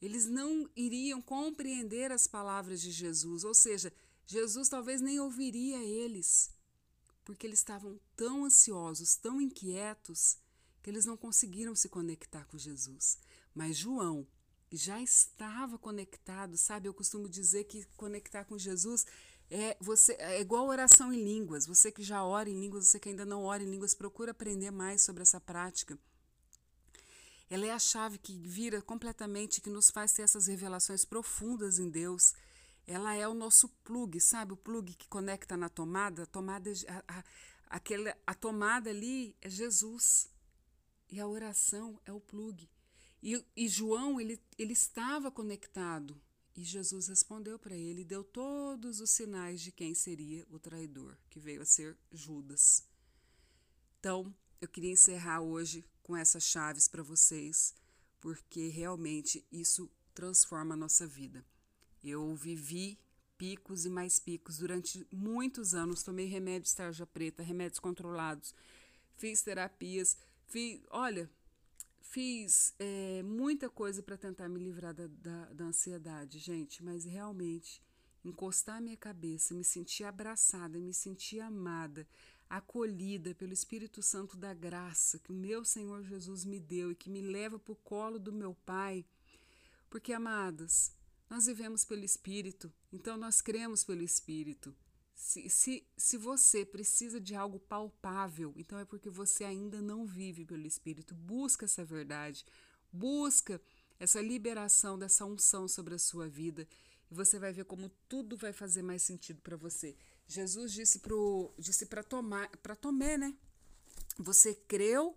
eles 0.00 0.26
não 0.26 0.68
iriam 0.74 1.22
compreender 1.22 2.10
as 2.10 2.26
palavras 2.26 2.80
de 2.80 2.90
Jesus, 2.90 3.44
ou 3.44 3.54
seja, 3.54 3.92
Jesus 4.26 4.68
talvez 4.68 5.00
nem 5.00 5.20
ouviria 5.20 5.80
eles, 5.82 6.50
porque 7.24 7.46
eles 7.46 7.60
estavam 7.60 8.00
tão 8.16 8.44
ansiosos, 8.44 9.14
tão 9.14 9.40
inquietos, 9.40 10.38
que 10.82 10.90
eles 10.90 11.04
não 11.04 11.16
conseguiram 11.16 11.74
se 11.74 11.88
conectar 11.88 12.44
com 12.46 12.58
Jesus. 12.58 13.18
Mas 13.54 13.76
João 13.76 14.26
já 14.70 15.00
estava 15.00 15.78
conectado, 15.78 16.56
sabe? 16.56 16.88
Eu 16.88 16.94
costumo 16.94 17.28
dizer 17.28 17.64
que 17.64 17.84
conectar 17.96 18.44
com 18.44 18.58
Jesus 18.58 19.06
é 19.50 19.76
você 19.78 20.14
é 20.18 20.40
igual 20.40 20.66
oração 20.66 21.12
em 21.12 21.22
línguas. 21.22 21.66
Você 21.66 21.92
que 21.92 22.02
já 22.02 22.24
ora 22.24 22.48
em 22.48 22.58
línguas, 22.58 22.88
você 22.88 22.98
que 22.98 23.10
ainda 23.10 23.24
não 23.24 23.44
ora 23.44 23.62
em 23.62 23.70
línguas, 23.70 23.94
procura 23.94 24.30
aprender 24.30 24.70
mais 24.70 25.02
sobre 25.02 25.22
essa 25.22 25.40
prática. 25.40 25.98
Ela 27.50 27.66
é 27.66 27.70
a 27.70 27.78
chave 27.78 28.16
que 28.16 28.38
vira 28.38 28.80
completamente, 28.80 29.60
que 29.60 29.68
nos 29.68 29.90
faz 29.90 30.12
ter 30.12 30.22
essas 30.22 30.46
revelações 30.46 31.04
profundas 31.04 31.78
em 31.78 31.90
Deus. 31.90 32.34
Ela 32.86 33.14
é 33.14 33.28
o 33.28 33.34
nosso 33.34 33.68
plug, 33.84 34.18
sabe? 34.20 34.54
O 34.54 34.56
plug 34.56 34.94
que 34.94 35.06
conecta 35.06 35.54
na 35.54 35.68
tomada. 35.68 36.22
A 36.22 36.26
tomada, 36.26 36.70
é 36.70 36.74
a, 36.90 37.18
a, 37.18 37.24
aquela, 37.68 38.16
a 38.26 38.34
tomada 38.34 38.88
ali 38.88 39.36
é 39.42 39.50
Jesus. 39.50 40.30
E 41.12 41.20
a 41.20 41.28
oração 41.28 42.00
é 42.06 42.12
o 42.12 42.18
plug. 42.18 42.66
E, 43.22 43.44
e 43.54 43.68
João, 43.68 44.18
ele, 44.18 44.40
ele 44.58 44.72
estava 44.72 45.30
conectado. 45.30 46.18
E 46.56 46.64
Jesus 46.64 47.06
respondeu 47.06 47.58
para 47.58 47.76
ele 47.76 48.00
e 48.00 48.04
deu 48.04 48.24
todos 48.24 48.98
os 48.98 49.10
sinais 49.10 49.60
de 49.60 49.70
quem 49.70 49.94
seria 49.94 50.46
o 50.50 50.58
traidor, 50.58 51.18
que 51.28 51.38
veio 51.38 51.60
a 51.60 51.66
ser 51.66 51.98
Judas. 52.10 52.82
Então, 54.00 54.34
eu 54.58 54.66
queria 54.66 54.90
encerrar 54.90 55.42
hoje 55.42 55.84
com 56.02 56.16
essas 56.16 56.44
chaves 56.44 56.88
para 56.88 57.02
vocês, 57.02 57.74
porque 58.18 58.68
realmente 58.68 59.46
isso 59.52 59.90
transforma 60.14 60.72
a 60.72 60.78
nossa 60.78 61.06
vida. 61.06 61.44
Eu 62.02 62.34
vivi 62.34 62.98
picos 63.36 63.84
e 63.84 63.90
mais 63.90 64.18
picos 64.18 64.56
durante 64.56 65.06
muitos 65.12 65.74
anos, 65.74 66.02
tomei 66.02 66.26
remédios 66.26 66.72
tarja 66.72 67.06
preta, 67.06 67.42
remédios 67.42 67.80
controlados, 67.80 68.54
fiz 69.16 69.42
terapias, 69.42 70.16
fiz, 70.52 70.82
olha, 70.90 71.30
fiz 72.02 72.74
é, 72.78 73.22
muita 73.22 73.70
coisa 73.70 74.02
para 74.02 74.18
tentar 74.18 74.48
me 74.50 74.60
livrar 74.60 74.92
da, 74.92 75.06
da, 75.06 75.44
da 75.46 75.64
ansiedade, 75.64 76.38
gente, 76.38 76.84
mas 76.84 77.06
realmente 77.06 77.82
encostar 78.22 78.76
a 78.76 78.80
minha 78.80 78.96
cabeça, 78.96 79.54
me 79.54 79.64
sentir 79.64 80.04
abraçada, 80.04 80.78
me 80.78 80.92
sentir 80.92 81.40
amada, 81.40 82.06
acolhida 82.50 83.34
pelo 83.34 83.54
Espírito 83.54 84.02
Santo 84.02 84.36
da 84.36 84.52
graça 84.52 85.18
que 85.18 85.32
o 85.32 85.34
meu 85.34 85.64
Senhor 85.64 86.04
Jesus 86.04 86.44
me 86.44 86.60
deu 86.60 86.92
e 86.92 86.94
que 86.94 87.08
me 87.08 87.22
leva 87.22 87.58
para 87.58 87.72
o 87.72 87.76
colo 87.76 88.18
do 88.18 88.30
meu 88.30 88.54
Pai. 88.66 89.06
Porque, 89.88 90.12
amadas, 90.12 90.92
nós 91.30 91.46
vivemos 91.46 91.82
pelo 91.82 92.04
Espírito, 92.04 92.70
então 92.92 93.16
nós 93.16 93.40
cremos 93.40 93.84
pelo 93.84 94.02
Espírito. 94.02 94.74
Se, 95.14 95.48
se, 95.48 95.86
se 95.96 96.16
você 96.16 96.64
precisa 96.64 97.20
de 97.20 97.34
algo 97.34 97.58
palpável, 97.60 98.52
então 98.56 98.78
é 98.78 98.84
porque 98.84 99.08
você 99.08 99.44
ainda 99.44 99.80
não 99.80 100.06
vive 100.06 100.44
pelo 100.44 100.66
Espírito. 100.66 101.14
Busca 101.14 101.64
essa 101.64 101.84
verdade, 101.84 102.44
busca 102.92 103.60
essa 103.98 104.20
liberação 104.20 104.98
dessa 104.98 105.24
unção 105.24 105.68
sobre 105.68 105.94
a 105.94 105.98
sua 105.98 106.28
vida 106.28 106.66
e 107.10 107.14
você 107.14 107.38
vai 107.38 107.52
ver 107.52 107.66
como 107.66 107.90
tudo 108.08 108.36
vai 108.36 108.52
fazer 108.52 108.82
mais 108.82 109.02
sentido 109.02 109.40
para 109.42 109.56
você. 109.56 109.94
Jesus 110.26 110.72
disse 110.72 110.98
para 110.98 111.14
disse 111.58 111.86
para 111.86 112.02
Tomé, 112.74 113.18
né? 113.18 113.34
Você 114.18 114.54
creu 114.54 115.14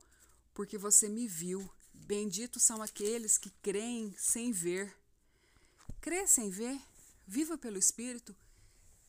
porque 0.54 0.78
você 0.78 1.08
me 1.08 1.28
viu. 1.28 1.68
Benditos 1.94 2.64
são 2.64 2.82
aqueles 2.82 3.38
que 3.38 3.50
creem 3.62 4.14
sem 4.18 4.52
ver. 4.52 4.94
Crê 6.02 6.28
sem 6.28 6.50
ver, 6.50 6.80
viva 7.26 7.58
pelo 7.58 7.78
Espírito. 7.78 8.36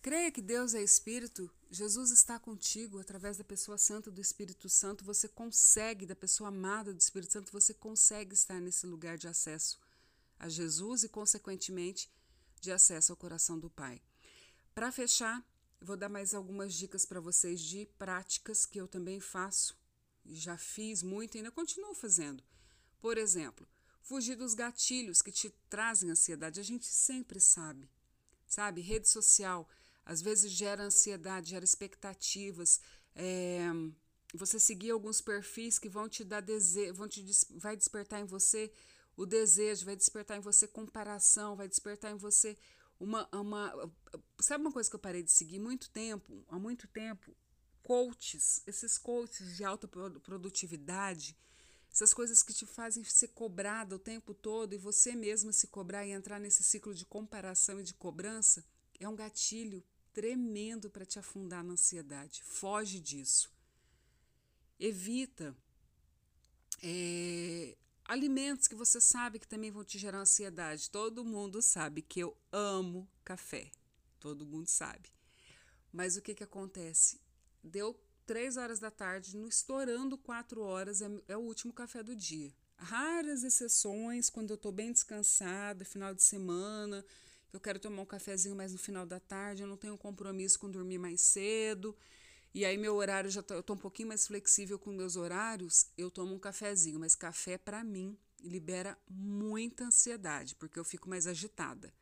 Creia 0.07 0.31
que 0.31 0.41
Deus 0.41 0.73
é 0.73 0.81
Espírito, 0.81 1.51
Jesus 1.69 2.13
está 2.13 2.39
contigo 2.39 3.01
através 3.01 3.39
da 3.39 3.43
pessoa 3.43 3.77
santa 3.77 4.09
do 4.09 4.21
Espírito 4.21 4.69
Santo. 4.69 5.05
Você 5.05 5.27
consegue, 5.27 6.07
da 6.07 6.15
pessoa 6.15 6.47
amada 6.47 6.95
do 6.95 7.01
Espírito 7.01 7.33
Santo, 7.33 7.51
você 7.51 7.75
consegue 7.75 8.33
estar 8.33 8.61
nesse 8.61 8.87
lugar 8.87 9.19
de 9.19 9.27
acesso 9.27 9.81
a 10.39 10.49
Jesus 10.49 11.03
e, 11.03 11.09
consequentemente, 11.09 12.09
de 12.61 12.71
acesso 12.71 13.11
ao 13.11 13.17
coração 13.17 13.59
do 13.59 13.69
Pai. 13.69 14.01
Para 14.73 14.93
fechar, 14.93 15.45
Vou 15.81 15.97
dar 15.97 16.09
mais 16.09 16.35
algumas 16.35 16.73
dicas 16.73 17.05
para 17.05 17.21
vocês 17.21 17.61
de 17.61 17.87
práticas 17.99 18.65
que 18.65 18.81
eu 18.81 18.87
também 18.87 19.19
faço, 19.21 19.77
já 20.25 20.57
fiz 20.57 21.03
muito 21.03 21.35
e 21.35 21.39
ainda 21.39 21.51
continuo 21.51 21.95
fazendo. 21.95 22.43
Por 23.01 23.19
exemplo, 23.19 23.69
fugir 24.01 24.37
dos 24.37 24.55
gatilhos 24.55 25.21
que 25.21 25.31
te 25.31 25.51
trazem 25.69 26.11
ansiedade. 26.11 26.61
A 26.61 26.63
gente 26.63 26.87
sempre 26.87 27.41
sabe, 27.41 27.91
sabe? 28.47 28.81
Rede 28.81 29.07
social 29.07 29.69
às 30.07 30.23
vezes 30.23 30.53
gera 30.53 30.85
ansiedade, 30.85 31.51
gera 31.51 31.65
expectativas. 31.65 32.81
É, 33.15 33.61
você 34.33 34.61
seguir 34.61 34.93
alguns 34.93 35.21
perfis 35.21 35.79
que 35.79 35.89
vão 35.89 36.09
te 36.09 36.23
dar 36.23 36.41
desejo, 36.41 36.95
vão 36.95 37.09
te 37.09 37.25
vai 37.51 37.77
despertar 37.77 38.21
em 38.21 38.25
você 38.25 38.73
o 39.17 39.27
desejo, 39.27 39.85
vai 39.85 39.97
despertar 39.97 40.37
em 40.37 40.41
você 40.41 40.69
comparação, 40.69 41.57
vai 41.57 41.67
despertar 41.67 42.13
em 42.13 42.17
você 42.17 42.57
uma, 43.01 43.29
uma. 43.33 43.91
Sabe 44.41 44.63
uma 44.63 44.73
coisa 44.73 44.89
que 44.89 44.95
eu 44.95 45.01
parei 45.01 45.25
de 45.25 45.33
seguir 45.33 45.59
muito 45.59 45.91
tempo? 45.91 46.45
Há 46.49 46.59
muito 46.59 46.87
tempo? 46.87 47.35
Coaches, 47.83 48.63
esses 48.67 48.99
coaches 48.99 49.57
de 49.57 49.65
alta 49.65 49.89
produtividade, 49.89 51.37
essas 51.91 52.13
coisas 52.13 52.43
que 52.43 52.53
te 52.53 52.67
fazem 52.67 53.03
ser 53.05 53.29
cobrada 53.29 53.97
o 53.97 53.99
tempo 53.99 54.35
todo 54.35 54.73
e 54.73 54.79
você 54.79 55.15
mesma 55.15 55.53
se 55.53 55.67
cobrar 55.69 56.07
e 56.07 56.11
entrar 56.11 56.39
nesse 56.39 56.63
ciclo 56.63 56.95
de 56.95 57.07
comparação 57.07 57.81
e 57.81 57.85
de 57.85 57.95
cobrança, 57.95 58.65
é 58.99 59.09
um 59.09 59.15
gatilho 59.15 59.83
tremendo 60.17 60.89
para 60.89 61.05
te 61.05 61.19
afundar 61.19 61.63
na 61.63 61.75
ansiedade. 61.75 62.43
Foge 62.43 62.99
disso. 62.99 63.53
Evita 64.81 65.55
é, 66.83 67.77
Alimentos 68.09 68.67
que 68.67 68.75
você 68.75 68.99
sabe 68.99 69.39
que 69.39 69.47
também 69.47 69.71
vão 69.71 69.85
te 69.85 69.99
gerar 69.99 70.21
ansiedade. 70.21 70.89
Todo 70.91 71.23
mundo 71.23 71.61
sabe 71.61 72.01
que 72.01 72.21
eu 72.21 72.35
amo 72.51 73.07
café. 73.23 73.71
Todo 74.19 74.47
mundo 74.47 74.69
sabe. 74.69 75.13
Mas 75.93 76.17
o 76.17 76.23
que, 76.23 76.35
que 76.35 76.45
acontece? 76.45 77.21
Deu 77.63 77.95
três 78.25 78.57
horas 78.57 78.79
da 78.79 78.91
tarde, 78.91 79.37
no 79.37 79.47
estourando 79.47 80.17
quatro 80.17 80.63
horas, 80.63 81.03
é, 81.03 81.11
é 81.29 81.37
o 81.37 81.41
último 81.41 81.75
café 81.75 82.03
do 82.03 82.17
dia. 82.17 82.55
Raras 82.79 83.43
exceções, 83.43 84.31
quando 84.31 84.51
eu 84.51 84.57
estou 84.57 84.73
bem 84.73 84.93
descansada, 84.93 85.85
final 85.85 86.15
de 86.15 86.23
semana, 86.23 87.05
eu 87.57 87.61
quero 87.61 87.79
tomar 87.79 88.03
um 88.03 88.07
cafezinho 88.07 88.55
mais 88.55 88.73
no 88.73 88.79
final 88.79 89.07
da 89.07 89.19
tarde, 89.19 89.63
eu 89.63 89.69
não 89.69 89.77
tenho 89.77 89.97
compromisso 89.97 90.59
com 90.59 90.71
dormir 90.71 90.99
mais 90.99 91.21
cedo. 91.21 91.97
E 92.55 92.65
aí 92.65 92.77
meu 92.77 92.95
horário 92.95 93.31
já 93.31 93.43
tá, 93.43 93.55
eu 93.55 93.63
tô 93.63 93.75
um 93.75 93.79
pouquinho 93.79 94.09
mais 94.09 94.27
flexível 94.27 94.79
com 94.79 94.91
meus 94.91 95.17
horários, 95.17 95.87
eu 95.97 96.11
tomo 96.11 96.35
um 96.35 96.39
cafezinho, 96.39 96.99
mas 96.99 97.15
café 97.15 97.59
para 97.59 97.83
mim 97.83 98.17
libera 98.43 98.97
muita 99.09 99.85
ansiedade, 99.85 100.55
porque 100.55 100.79
eu 100.79 100.85
fico 100.85 101.09
mais 101.09 101.27
agitada. 101.27 101.93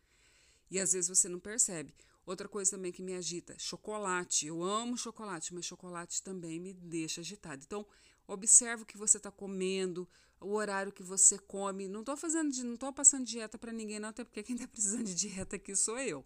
E 0.70 0.78
às 0.78 0.92
vezes 0.92 1.08
você 1.08 1.28
não 1.28 1.38
percebe. 1.38 1.94
Outra 2.26 2.49
coisa 2.49 2.73
também 2.73 2.90
que 2.90 3.02
me 3.02 3.14
agita, 3.14 3.54
chocolate. 3.58 4.46
Eu 4.46 4.62
amo 4.62 4.96
chocolate, 4.96 5.54
mas 5.54 5.66
chocolate 5.66 6.23
também 6.23 6.58
me 6.58 6.73
deixa 6.73 7.20
agitada. 7.20 7.62
Então, 7.64 7.87
observa 8.26 8.82
o 8.82 8.87
que 8.87 8.96
você 8.96 9.18
está 9.18 9.30
comendo, 9.30 10.08
o 10.44 10.54
horário 10.54 10.92
que 10.92 11.02
você 11.02 11.38
come. 11.38 11.88
Não 11.88 12.00
estou 12.00 12.16
fazendo, 12.16 12.54
não 12.64 12.74
estou 12.74 12.92
passando 12.92 13.24
dieta 13.24 13.58
para 13.58 13.72
ninguém, 13.72 13.98
não, 13.98 14.10
até 14.10 14.22
porque 14.22 14.42
quem 14.42 14.56
está 14.56 14.66
precisando 14.68 15.04
de 15.04 15.14
dieta 15.14 15.56
aqui 15.56 15.74
sou 15.74 15.98
eu. 15.98 16.24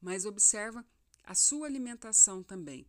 Mas 0.00 0.24
observa 0.24 0.84
a 1.22 1.34
sua 1.34 1.66
alimentação 1.66 2.42
também. 2.42 2.86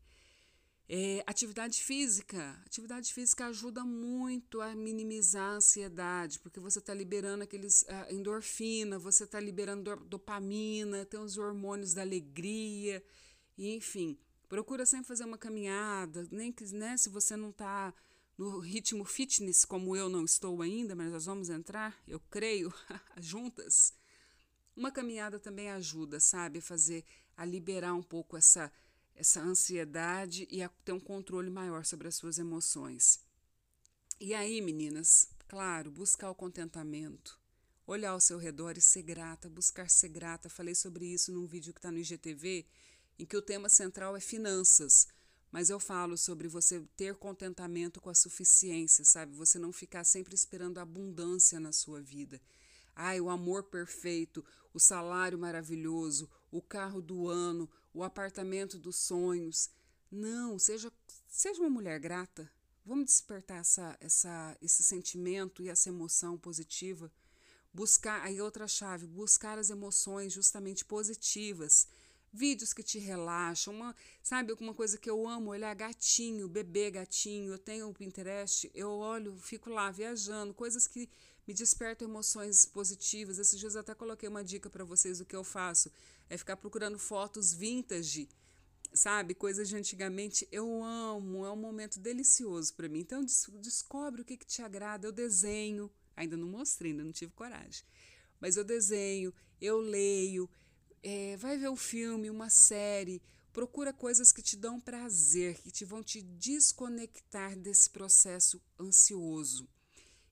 É, 0.88 1.24
atividade 1.25 1.84
física. 1.84 2.62
Atividade 2.65 3.12
física 3.12 3.48
ajuda 3.48 3.84
muito 3.84 4.62
a 4.62 4.75
minimizar 4.75 5.53
a 5.53 5.55
ansiedade, 5.55 6.39
porque 6.39 6.60
você 6.60 6.79
está 6.79 6.94
liberando 6.94 7.44
aqueles 7.44 7.82
uh, 7.84 8.13
endorfina, 8.13 9.00
você 9.00 9.24
está 9.24 9.39
liberando 9.39 9.96
dopamina, 10.05 11.05
tem 11.05 11.20
os 11.20 11.38
hormônios 11.38 11.94
da 11.94 12.01
alegria, 12.01 13.03
enfim. 13.58 14.17
Procura 14.48 14.86
sempre 14.86 15.08
fazer 15.08 15.25
uma 15.25 15.39
caminhada, 15.39 16.27
nem 16.32 16.51
que 16.51 16.63
né, 16.72 16.96
se 16.98 17.10
você 17.10 17.36
não 17.36 17.50
está 17.50 17.91
no 18.38 18.60
ritmo 18.60 19.06
fitness, 19.06 19.63
como 19.63 19.96
eu 19.96 20.10
não 20.10 20.25
estou 20.25 20.62
ainda, 20.62 20.96
mas 20.96 21.12
nós 21.12 21.25
vamos 21.25 21.50
entrar, 21.50 21.98
eu 22.08 22.20
creio, 22.20 22.74
juntas. 23.18 23.94
Uma 24.75 24.92
caminhada 24.92 25.39
também 25.39 25.70
ajuda, 25.72 26.20
sabe, 26.20 26.60
a 26.60 26.62
fazer, 26.62 27.06
a 27.38 27.46
liberar 27.46 27.94
um 27.94 28.04
pouco 28.04 28.36
essa 28.36 28.72
essa 29.15 29.42
ansiedade 29.42 30.48
e 30.51 30.62
a 30.62 30.70
ter 30.84 30.92
um 30.92 31.00
controle 31.00 31.50
maior 31.50 31.86
sobre 31.86 32.08
as 32.08 32.15
suas 32.15 32.38
emoções. 32.38 33.22
E 34.20 34.34
aí, 34.34 34.62
meninas, 34.62 35.30
claro, 35.48 35.89
buscar 35.89 36.30
o 36.30 36.36
contentamento, 36.36 37.39
olhar 37.88 38.12
ao 38.12 38.20
seu 38.20 38.38
redor 38.38 38.77
e 38.77 38.82
ser 38.82 39.04
grata, 39.04 39.50
buscar 39.50 39.89
ser 39.89 40.10
grata. 40.10 40.50
Falei 40.50 40.75
sobre 40.75 41.06
isso 41.06 41.32
num 41.32 41.46
vídeo 41.46 41.74
que 41.74 41.80
está 41.80 41.92
no 41.92 41.98
IGTV, 41.98 42.65
em 43.18 43.25
que 43.25 43.38
o 43.38 43.42
tema 43.42 43.70
central 43.70 44.15
é 44.15 44.20
finanças. 44.20 45.08
Mas 45.55 45.69
eu 45.69 45.79
falo 45.79 46.17
sobre 46.17 46.50
você 46.50 46.81
ter 46.97 47.15
contentamento 47.15 48.01
com 48.01 48.09
a 48.09 48.13
suficiência, 48.13 49.05
sabe? 49.05 49.33
Você 49.38 49.57
não 49.57 49.71
ficar 49.71 50.03
sempre 50.03 50.35
esperando 50.35 50.79
abundância 50.79 51.62
na 51.62 51.71
sua 51.71 52.01
vida. 52.01 52.41
Ai, 52.93 53.21
o 53.21 53.29
amor 53.29 53.63
perfeito, 53.63 54.43
o 54.74 54.81
salário 54.81 55.39
maravilhoso, 55.39 56.29
o 56.51 56.62
carro 56.62 57.01
do 57.01 57.29
ano, 57.29 57.69
o 57.93 58.03
apartamento 58.03 58.77
dos 58.77 58.97
sonhos. 58.97 59.69
Não, 60.12 60.59
seja, 60.59 60.91
seja 61.25 61.62
uma 61.62 61.69
mulher 61.69 62.01
grata. 62.01 62.51
Vamos 62.85 63.05
despertar 63.05 63.59
essa, 63.59 63.95
essa, 64.01 64.57
esse 64.62 64.83
sentimento 64.83 65.63
e 65.63 65.69
essa 65.69 65.88
emoção 65.88 66.38
positiva. 66.38 67.09
Buscar, 67.74 68.21
aí 68.24 68.41
outra 68.41 68.67
chave, 68.67 69.07
buscar 69.07 69.57
as 69.57 69.69
emoções 69.69 70.33
justamente 70.33 70.83
positivas. 70.83 71.88
Vídeos 72.36 72.74
que 72.74 72.84
te 72.84 73.00
relaxam, 73.00 73.74
uma, 73.74 73.96
sabe, 74.22 74.51
alguma 74.51 74.74
coisa 74.74 74.98
que 74.98 75.10
eu 75.10 75.25
amo, 75.25 75.51
olhar 75.51 75.74
gatinho, 75.74 76.50
bebê 76.50 76.92
gatinho. 76.92 77.54
Eu 77.54 77.58
tenho 77.58 77.88
o 77.88 77.94
Pinterest, 77.94 78.70
eu 78.75 78.89
olho, 78.89 79.38
fico 79.38 79.70
lá 79.70 79.89
viajando, 79.89 80.54
coisas 80.54 80.86
que 80.86 81.10
me 81.48 81.54
despertam 81.54 82.10
emoções 82.10 82.65
positivas. 82.65 83.39
Esses 83.39 83.58
dias 83.58 83.75
eu 83.75 83.80
até 83.82 83.96
coloquei 83.96 84.27
uma 84.27 84.44
dica 84.44 84.70
para 84.70 84.84
vocês 84.84 85.20
do 85.20 85.25
que 85.25 85.36
eu 85.36 85.46
faço. 85.46 85.89
É 86.30 86.38
ficar 86.38 86.58
procurando 86.58 87.00
fotos 87.00 87.54
vintage, 87.54 88.27
sabe? 88.94 89.34
Coisas 89.34 89.70
de 89.70 89.77
antigamente. 89.77 90.46
Eu 90.51 90.84
amo, 90.84 91.46
é 91.46 91.51
um 91.51 91.56
momento 91.56 92.01
delicioso 92.01 92.74
para 92.74 92.89
mim. 92.89 93.00
Então 93.00 93.24
des 93.24 93.50
descobre 93.62 94.22
o 94.22 94.25
que, 94.25 94.36
que 94.36 94.46
te 94.46 94.62
agrada. 94.62 95.08
Eu 95.08 95.13
desenho, 95.13 95.89
ainda 96.18 96.36
não 96.36 96.50
mostrei, 96.50 96.92
ainda 96.92 97.06
não 97.06 97.13
tive 97.13 97.32
coragem. 97.32 97.86
Mas 98.42 98.57
eu 98.57 98.64
desenho, 98.66 99.33
eu 99.62 99.77
leio, 99.77 100.50
é, 101.07 101.37
vai 101.37 101.55
ver 101.55 101.70
um 101.70 101.75
filme, 101.75 102.31
uma 102.31 102.50
série. 102.50 103.22
Procura 103.53 103.94
coisas 103.94 104.31
que 104.31 104.41
te 104.41 104.57
dão 104.57 104.81
prazer, 104.81 105.61
que 105.61 105.70
te 105.70 105.85
vão 105.85 106.01
te 106.01 106.20
desconectar 106.20 107.55
desse 107.55 107.91
processo 107.91 108.59
ansioso. 108.79 109.70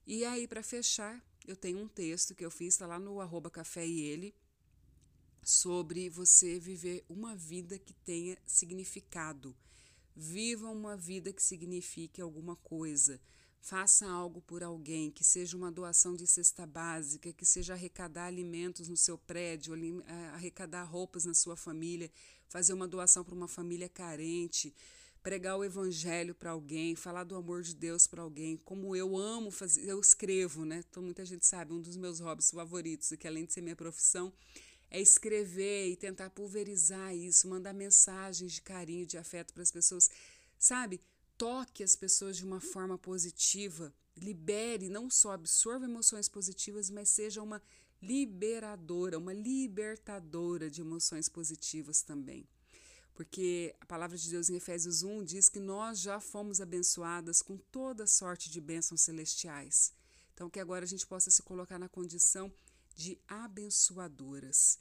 E 0.04 0.24
aí, 0.24 0.48
para 0.48 0.64
fechar, 0.64 1.24
eu 1.46 1.54
tenho 1.54 1.78
um 1.78 1.86
texto 1.86 2.34
que 2.34 2.44
eu 2.44 2.50
fiz, 2.50 2.74
está 2.74 2.88
lá 2.88 2.98
no 2.98 3.20
arroba 3.20 3.48
café 3.52 3.86
e 3.86 4.00
ele, 4.00 4.34
sobre 5.44 6.10
você 6.10 6.58
viver 6.58 7.04
uma 7.08 7.36
vida 7.36 7.78
que 7.78 7.94
tenha 7.94 8.36
significado. 8.44 9.56
Viva 10.16 10.68
uma 10.68 10.96
vida 10.96 11.32
que 11.32 11.42
signifique 11.42 12.20
alguma 12.20 12.56
coisa. 12.56 13.20
Faça 13.64 14.06
algo 14.06 14.42
por 14.42 14.62
alguém, 14.62 15.10
que 15.10 15.24
seja 15.24 15.56
uma 15.56 15.72
doação 15.72 16.14
de 16.14 16.26
cesta 16.26 16.66
básica, 16.66 17.32
que 17.32 17.46
seja 17.46 17.72
arrecadar 17.72 18.26
alimentos 18.26 18.90
no 18.90 18.96
seu 18.96 19.16
prédio, 19.16 19.74
arrecadar 20.34 20.84
roupas 20.84 21.24
na 21.24 21.32
sua 21.32 21.56
família, 21.56 22.10
fazer 22.46 22.74
uma 22.74 22.86
doação 22.86 23.24
para 23.24 23.34
uma 23.34 23.48
família 23.48 23.88
carente 23.88 24.74
pregar 25.22 25.56
o 25.56 25.64
evangelho 25.64 26.34
para 26.34 26.50
alguém, 26.50 26.94
falar 26.94 27.24
do 27.24 27.34
amor 27.34 27.62
de 27.62 27.74
Deus 27.74 28.06
para 28.06 28.20
alguém, 28.20 28.58
como 28.58 28.94
eu 28.94 29.16
amo 29.16 29.50
fazer, 29.50 29.88
eu 29.88 29.98
escrevo, 29.98 30.66
né? 30.66 30.84
Então, 30.86 31.02
muita 31.02 31.24
gente 31.24 31.46
sabe, 31.46 31.72
um 31.72 31.80
dos 31.80 31.96
meus 31.96 32.20
hobbies 32.20 32.50
favoritos, 32.50 33.08
que 33.18 33.26
além 33.26 33.46
de 33.46 33.54
ser 33.54 33.62
minha 33.62 33.74
profissão, 33.74 34.30
é 34.90 35.00
escrever 35.00 35.88
e 35.88 35.96
tentar 35.96 36.28
pulverizar 36.28 37.16
isso, 37.16 37.48
mandar 37.48 37.72
mensagens 37.72 38.52
de 38.52 38.60
carinho, 38.60 39.06
de 39.06 39.16
afeto 39.16 39.54
para 39.54 39.62
as 39.62 39.70
pessoas, 39.70 40.10
sabe? 40.58 41.00
Toque 41.36 41.82
as 41.82 41.96
pessoas 41.96 42.36
de 42.36 42.44
uma 42.44 42.60
forma 42.60 42.96
positiva, 42.96 43.92
libere, 44.16 44.88
não 44.88 45.10
só 45.10 45.32
absorva 45.32 45.84
emoções 45.84 46.28
positivas, 46.28 46.90
mas 46.90 47.08
seja 47.08 47.42
uma 47.42 47.62
liberadora, 48.00 49.18
uma 49.18 49.32
libertadora 49.32 50.70
de 50.70 50.80
emoções 50.80 51.28
positivas 51.28 52.02
também 52.02 52.46
porque 53.14 53.74
a 53.80 53.86
palavra 53.86 54.18
de 54.18 54.28
Deus 54.28 54.50
em 54.50 54.56
Efésios 54.56 55.02
1 55.02 55.24
diz 55.24 55.48
que 55.48 55.60
nós 55.60 56.00
já 56.00 56.18
fomos 56.20 56.60
abençoadas 56.60 57.40
com 57.40 57.56
toda 57.56 58.06
sorte 58.06 58.50
de 58.50 58.60
bênçãos 58.60 59.02
celestiais. 59.02 59.92
Então, 60.34 60.50
que 60.50 60.58
agora 60.58 60.84
a 60.84 60.88
gente 60.88 61.06
possa 61.06 61.30
se 61.30 61.40
colocar 61.42 61.78
na 61.78 61.88
condição 61.88 62.52
de 62.96 63.16
abençoadoras. 63.28 64.80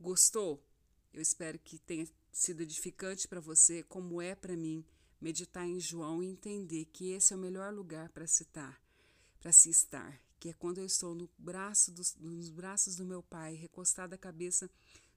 Gostou? 0.00 0.64
Eu 1.12 1.20
espero 1.20 1.58
que 1.58 1.78
tenha 1.78 2.06
sido 2.30 2.62
edificante 2.62 3.26
para 3.26 3.40
você, 3.40 3.82
como 3.82 4.22
é 4.22 4.34
para 4.34 4.56
mim, 4.56 4.84
meditar 5.26 5.66
em 5.66 5.80
João 5.80 6.22
e 6.22 6.28
entender 6.28 6.84
que 6.92 7.10
esse 7.10 7.32
é 7.32 7.36
o 7.36 7.40
melhor 7.40 7.74
lugar 7.74 8.08
para 8.10 8.28
citar, 8.28 8.80
para 9.40 9.50
se 9.50 9.68
estar, 9.68 10.22
que 10.38 10.50
é 10.50 10.52
quando 10.52 10.78
eu 10.78 10.86
estou 10.86 11.16
no 11.16 11.28
braço 11.36 11.90
dos, 11.90 12.14
nos 12.14 12.48
braços 12.48 12.94
do 12.94 13.04
meu 13.04 13.24
Pai, 13.24 13.54
recostada 13.54 14.14
a 14.14 14.18
cabeça 14.18 14.70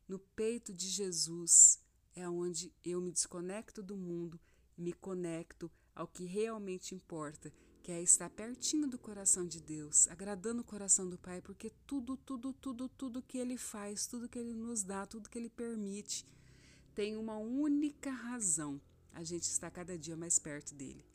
no 0.08 0.17
peito 0.17 0.74
de 0.74 0.88
Jesus 0.88 1.80
é 2.15 2.28
onde 2.28 2.74
eu 2.84 3.00
me 3.00 3.12
desconecto 3.12 3.84
do 3.84 3.95
mundo 3.95 4.39
e 4.76 4.82
me 4.82 4.93
conecto 4.93 5.72
ao 5.93 6.08
que 6.08 6.26
realmente 6.26 6.95
importa, 6.95 7.54
que 7.84 7.91
é 7.91 8.02
estar 8.02 8.32
pertinho 8.32 8.88
do 8.88 8.98
coração 8.98 9.45
de 9.45 9.62
Deus, 9.62 10.08
agradando 10.08 10.62
o 10.62 10.65
coração 10.65 11.08
do 11.08 11.19
Pai, 11.19 11.39
porque 11.39 11.72
tudo, 11.86 12.17
tudo, 12.17 12.52
tudo, 12.54 12.89
tudo 12.89 13.22
que 13.22 13.38
Ele 13.38 13.58
faz, 13.58 14.08
tudo 14.08 14.28
que 14.28 14.39
Ele 14.39 14.56
nos 14.56 14.82
dá, 14.82 15.06
tudo 15.06 15.30
que 15.30 15.38
Ele 15.38 15.52
permite, 15.52 16.26
tem 16.95 17.15
uma 17.15 17.38
única 17.38 18.10
razão: 18.10 18.82
a 19.13 19.24
gente 19.24 19.43
está 19.43 19.69
cada 19.69 19.98
dia 19.98 20.15
mais 20.15 20.39
perto 20.39 20.74
dele. 20.74 21.06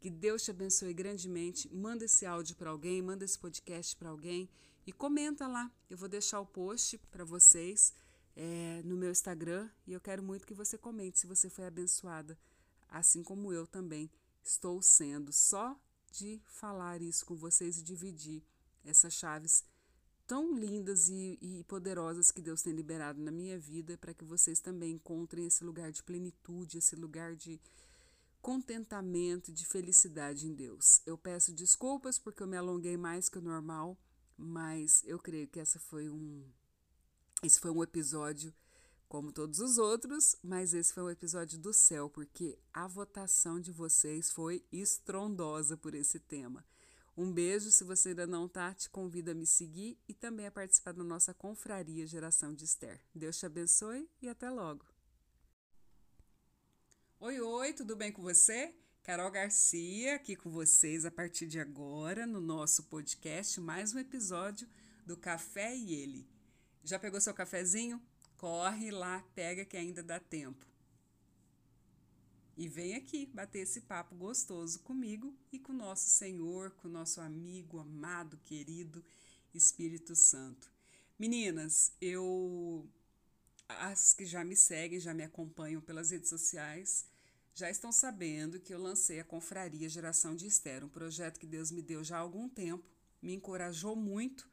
Que 0.00 0.10
Deus 0.10 0.42
te 0.42 0.50
abençoe 0.50 0.92
grandemente. 0.92 1.74
Manda 1.74 2.04
esse 2.04 2.26
áudio 2.26 2.56
para 2.56 2.70
alguém, 2.70 3.00
manda 3.00 3.24
esse 3.24 3.38
podcast 3.38 3.96
para 3.96 4.10
alguém 4.10 4.48
e 4.86 4.92
comenta 4.92 5.46
lá. 5.46 5.70
Eu 5.88 5.96
vou 5.96 6.08
deixar 6.08 6.40
o 6.40 6.46
post 6.46 6.98
para 7.10 7.24
vocês 7.24 7.94
é, 8.36 8.82
no 8.84 8.96
meu 8.96 9.10
Instagram 9.10 9.68
e 9.86 9.92
eu 9.92 10.00
quero 10.00 10.22
muito 10.22 10.46
que 10.46 10.54
você 10.54 10.76
comente 10.76 11.18
se 11.18 11.26
você 11.26 11.48
foi 11.48 11.66
abençoada, 11.66 12.38
assim 12.88 13.22
como 13.22 13.52
eu 13.52 13.66
também 13.66 14.10
estou 14.42 14.82
sendo, 14.82 15.32
só 15.32 15.78
de 16.10 16.40
falar 16.44 17.00
isso 17.00 17.24
com 17.24 17.34
vocês 17.34 17.78
e 17.78 17.82
dividir 17.82 18.42
essas 18.84 19.14
chaves 19.14 19.64
tão 20.26 20.54
lindas 20.54 21.08
e, 21.08 21.38
e 21.40 21.64
poderosas 21.64 22.30
que 22.30 22.40
Deus 22.40 22.62
tem 22.62 22.72
liberado 22.72 23.20
na 23.20 23.30
minha 23.30 23.58
vida 23.58 23.96
para 23.96 24.14
que 24.14 24.24
vocês 24.24 24.60
também 24.60 24.92
encontrem 24.92 25.46
esse 25.46 25.64
lugar 25.64 25.92
de 25.92 26.02
plenitude, 26.02 26.78
esse 26.78 26.96
lugar 26.96 27.36
de 27.36 27.60
contentamento 28.40 29.52
de 29.52 29.64
felicidade 29.66 30.46
em 30.46 30.54
Deus. 30.54 31.00
Eu 31.06 31.16
peço 31.16 31.52
desculpas 31.52 32.18
porque 32.18 32.42
eu 32.42 32.46
me 32.46 32.56
alonguei 32.56 32.96
mais 32.96 33.28
que 33.28 33.38
o 33.38 33.42
normal, 33.42 33.96
mas 34.36 35.02
eu 35.06 35.18
creio 35.18 35.48
que 35.48 35.60
essa 35.60 35.78
foi 35.78 36.08
um 36.08 36.44
esse 37.42 37.60
foi 37.60 37.70
um 37.70 37.82
episódio 37.82 38.54
como 39.08 39.30
todos 39.30 39.60
os 39.60 39.78
outros, 39.78 40.36
mas 40.42 40.74
esse 40.74 40.92
foi 40.92 41.02
um 41.02 41.10
episódio 41.10 41.58
do 41.58 41.72
céu, 41.72 42.08
porque 42.08 42.58
a 42.72 42.86
votação 42.86 43.60
de 43.60 43.70
vocês 43.70 44.30
foi 44.30 44.64
estrondosa 44.72 45.76
por 45.76 45.94
esse 45.94 46.18
tema. 46.18 46.64
Um 47.16 47.32
beijo, 47.32 47.70
se 47.70 47.84
você 47.84 48.08
ainda 48.08 48.26
não 48.26 48.48
tá, 48.48 48.74
te 48.74 48.90
convido 48.90 49.30
a 49.30 49.34
me 49.34 49.46
seguir 49.46 49.96
e 50.08 50.12
também 50.12 50.46
a 50.46 50.50
participar 50.50 50.92
da 50.92 51.04
nossa 51.04 51.32
confraria 51.32 52.06
Geração 52.06 52.52
de 52.52 52.64
Esther. 52.64 53.00
Deus 53.14 53.38
te 53.38 53.46
abençoe 53.46 54.10
e 54.20 54.28
até 54.28 54.50
logo. 54.50 54.84
Oi, 57.20 57.40
oi, 57.40 57.72
tudo 57.72 57.94
bem 57.94 58.10
com 58.10 58.20
você? 58.20 58.74
Carol 59.04 59.30
Garcia 59.30 60.16
aqui 60.16 60.34
com 60.34 60.50
vocês 60.50 61.04
a 61.04 61.10
partir 61.10 61.46
de 61.46 61.60
agora 61.60 62.26
no 62.26 62.40
nosso 62.40 62.82
podcast, 62.84 63.60
mais 63.60 63.94
um 63.94 63.98
episódio 64.00 64.66
do 65.06 65.16
Café 65.16 65.76
e 65.76 65.94
Ele. 65.94 66.28
Já 66.82 66.98
pegou 66.98 67.20
seu 67.20 67.32
cafezinho? 67.32 68.02
Corre 68.36 68.90
lá, 68.90 69.24
pega 69.36 69.64
que 69.64 69.76
ainda 69.76 70.02
dá 70.02 70.18
tempo. 70.18 70.73
E 72.56 72.68
vem 72.68 72.94
aqui 72.94 73.26
bater 73.26 73.60
esse 73.60 73.80
papo 73.80 74.14
gostoso 74.14 74.78
comigo 74.80 75.34
e 75.50 75.58
com 75.58 75.72
nosso 75.72 76.08
Senhor, 76.08 76.70
com 76.72 76.88
nosso 76.88 77.20
amigo, 77.20 77.80
amado, 77.80 78.36
querido 78.38 79.04
Espírito 79.52 80.14
Santo. 80.14 80.70
Meninas, 81.18 81.92
eu. 82.00 82.88
As 83.68 84.12
que 84.12 84.26
já 84.26 84.44
me 84.44 84.54
seguem, 84.54 85.00
já 85.00 85.14
me 85.14 85.22
acompanham 85.24 85.80
pelas 85.80 86.10
redes 86.10 86.28
sociais, 86.28 87.06
já 87.54 87.70
estão 87.70 87.90
sabendo 87.90 88.60
que 88.60 88.74
eu 88.74 88.78
lancei 88.78 89.18
a 89.18 89.24
Confraria 89.24 89.88
Geração 89.88 90.36
de 90.36 90.46
Esther, 90.46 90.84
um 90.84 90.88
projeto 90.88 91.40
que 91.40 91.46
Deus 91.46 91.70
me 91.70 91.80
deu 91.80 92.04
já 92.04 92.18
há 92.18 92.20
algum 92.20 92.46
tempo, 92.46 92.84
me 93.22 93.32
encorajou 93.32 93.96
muito 93.96 94.46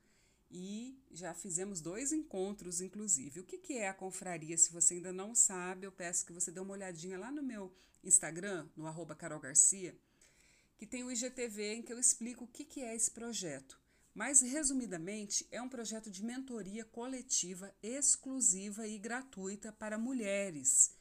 e 0.51 0.99
já 1.11 1.33
fizemos 1.33 1.81
dois 1.81 2.11
encontros, 2.11 2.81
inclusive. 2.81 3.39
O 3.39 3.43
que, 3.43 3.57
que 3.57 3.73
é 3.73 3.87
a 3.87 3.93
confraria? 3.93 4.57
Se 4.57 4.71
você 4.71 4.95
ainda 4.95 5.13
não 5.13 5.33
sabe, 5.33 5.87
eu 5.87 5.91
peço 5.91 6.25
que 6.25 6.33
você 6.33 6.51
dê 6.51 6.59
uma 6.59 6.73
olhadinha 6.73 7.17
lá 7.17 7.31
no 7.31 7.41
meu 7.41 7.73
Instagram, 8.03 8.67
no 8.75 8.85
arroba 8.85 9.15
Carol 9.15 9.39
Garcia, 9.39 9.95
que 10.77 10.85
tem 10.85 11.03
o 11.03 11.11
IGTV 11.11 11.75
em 11.75 11.81
que 11.81 11.93
eu 11.93 11.99
explico 11.99 12.45
o 12.45 12.47
que, 12.47 12.65
que 12.65 12.81
é 12.81 12.95
esse 12.95 13.11
projeto. 13.11 13.79
Mas, 14.13 14.41
resumidamente, 14.41 15.47
é 15.49 15.61
um 15.61 15.69
projeto 15.69 16.11
de 16.11 16.23
mentoria 16.23 16.83
coletiva, 16.83 17.73
exclusiva 17.81 18.85
e 18.87 18.99
gratuita 18.99 19.71
para 19.71 19.97
mulheres 19.97 20.99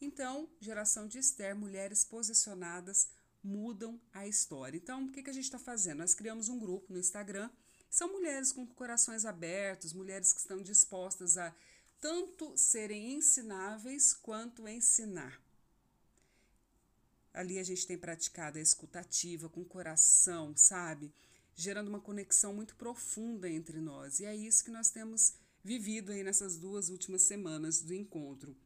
então, 0.00 0.48
geração 0.60 1.08
de 1.08 1.18
Esther, 1.18 1.56
mulheres 1.56 2.04
posicionadas 2.04 3.08
mudam 3.42 4.00
a 4.12 4.26
história. 4.26 4.76
Então, 4.76 5.04
o 5.04 5.12
que, 5.12 5.22
que 5.22 5.30
a 5.30 5.32
gente 5.32 5.44
está 5.44 5.58
fazendo? 5.58 5.98
Nós 5.98 6.14
criamos 6.14 6.48
um 6.48 6.58
grupo 6.58 6.92
no 6.92 6.98
Instagram. 6.98 7.50
São 7.90 8.12
mulheres 8.12 8.52
com 8.52 8.66
corações 8.66 9.24
abertos, 9.24 9.92
mulheres 9.92 10.32
que 10.32 10.40
estão 10.40 10.62
dispostas 10.62 11.38
a 11.38 11.54
tanto 12.00 12.56
serem 12.56 13.14
ensináveis 13.14 14.12
quanto 14.12 14.68
ensinar. 14.68 15.40
Ali 17.32 17.58
a 17.58 17.62
gente 17.62 17.86
tem 17.86 17.98
praticado 17.98 18.58
a 18.58 18.60
escutativa 18.60 19.48
com 19.48 19.64
coração, 19.64 20.56
sabe? 20.56 21.12
Gerando 21.54 21.88
uma 21.88 22.00
conexão 22.00 22.54
muito 22.54 22.74
profunda 22.76 23.48
entre 23.48 23.80
nós. 23.80 24.20
E 24.20 24.24
é 24.24 24.34
isso 24.34 24.64
que 24.64 24.70
nós 24.70 24.90
temos 24.90 25.34
vivido 25.62 26.12
aí 26.12 26.22
nessas 26.22 26.56
duas 26.56 26.88
últimas 26.88 27.22
semanas 27.22 27.80
do 27.80 27.94
encontro. 27.94 28.56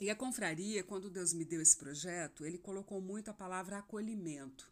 E 0.00 0.10
a 0.10 0.16
confraria, 0.16 0.82
quando 0.82 1.10
Deus 1.10 1.32
me 1.32 1.44
deu 1.44 1.60
esse 1.60 1.76
projeto, 1.76 2.44
ele 2.44 2.58
colocou 2.58 3.00
muito 3.00 3.30
a 3.30 3.34
palavra 3.34 3.78
acolhimento. 3.78 4.70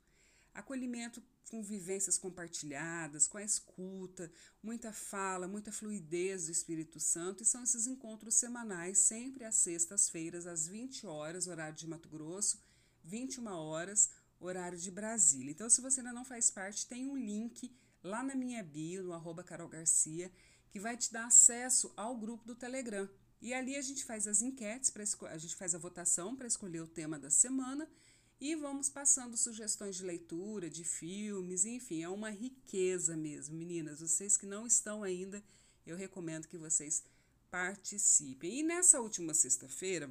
Acolhimento 0.53 1.23
com 1.51 1.63
vivências 1.63 2.17
compartilhadas, 2.17 3.27
com 3.27 3.37
a 3.37 3.43
escuta, 3.43 4.33
muita 4.63 4.93
fala, 4.93 5.49
muita 5.49 5.73
fluidez 5.73 6.47
do 6.47 6.53
Espírito 6.53 7.01
Santo, 7.01 7.43
e 7.43 7.47
são 7.47 7.65
esses 7.65 7.89
encontros 7.89 8.35
semanais, 8.37 8.99
sempre 8.99 9.45
às 9.45 9.57
sextas-feiras, 9.57 10.47
às 10.47 10.69
20 10.69 11.07
horas, 11.09 11.49
horário 11.49 11.77
de 11.77 11.89
Mato 11.89 12.09
Grosso, 12.09 12.63
21 13.03 13.49
horas, 13.49 14.11
horário 14.39 14.79
de 14.79 14.91
Brasília. 14.93 15.51
Então, 15.51 15.69
se 15.69 15.81
você 15.81 16.01
ainda 16.01 16.13
não 16.13 16.25
faz 16.25 16.51
parte, 16.51 16.87
tem 16.87 17.05
um 17.05 17.17
link 17.17 17.77
lá 18.03 18.23
na 18.23 18.37
minha 18.37 18.63
bio, 18.63 19.03
no 19.03 19.13
arroba 19.13 19.43
Carol 19.43 19.69
Garcia, 19.69 20.33
que 20.71 20.79
vai 20.79 20.97
te 20.97 21.13
dar 21.13 21.27
acesso 21.27 21.93
ao 21.97 22.17
grupo 22.17 22.47
do 22.47 22.55
Telegram. 22.55 23.09
E 23.43 23.53
ali 23.53 23.75
a 23.75 23.83
gente 23.83 24.05
faz 24.05 24.29
as 24.29 24.41
enquetes, 24.41 24.93
a 25.29 25.39
gente 25.39 25.57
faz 25.57 25.75
a 25.75 25.79
votação 25.79 26.37
para 26.37 26.47
escolher 26.47 26.81
o 26.81 26.87
tema 26.87 27.19
da 27.19 27.31
semana 27.31 27.91
e 28.41 28.55
vamos 28.55 28.89
passando 28.89 29.37
sugestões 29.37 29.97
de 29.97 30.05
leitura, 30.05 30.71
de 30.71 30.83
filmes, 30.83 31.67
enfim, 31.67 32.03
é 32.03 32.09
uma 32.09 32.31
riqueza 32.31 33.15
mesmo. 33.15 33.55
Meninas, 33.55 34.01
vocês 34.01 34.37
que 34.37 34.47
não 34.47 34.67
estão 34.67 35.03
ainda, 35.03 35.43
eu 35.87 35.95
recomendo 35.95 36.49
que 36.49 36.57
vocês 36.57 37.05
participem. 37.51 38.61
E 38.61 38.63
nessa 38.63 39.01
última 39.01 39.35
sexta-feira 39.35 40.11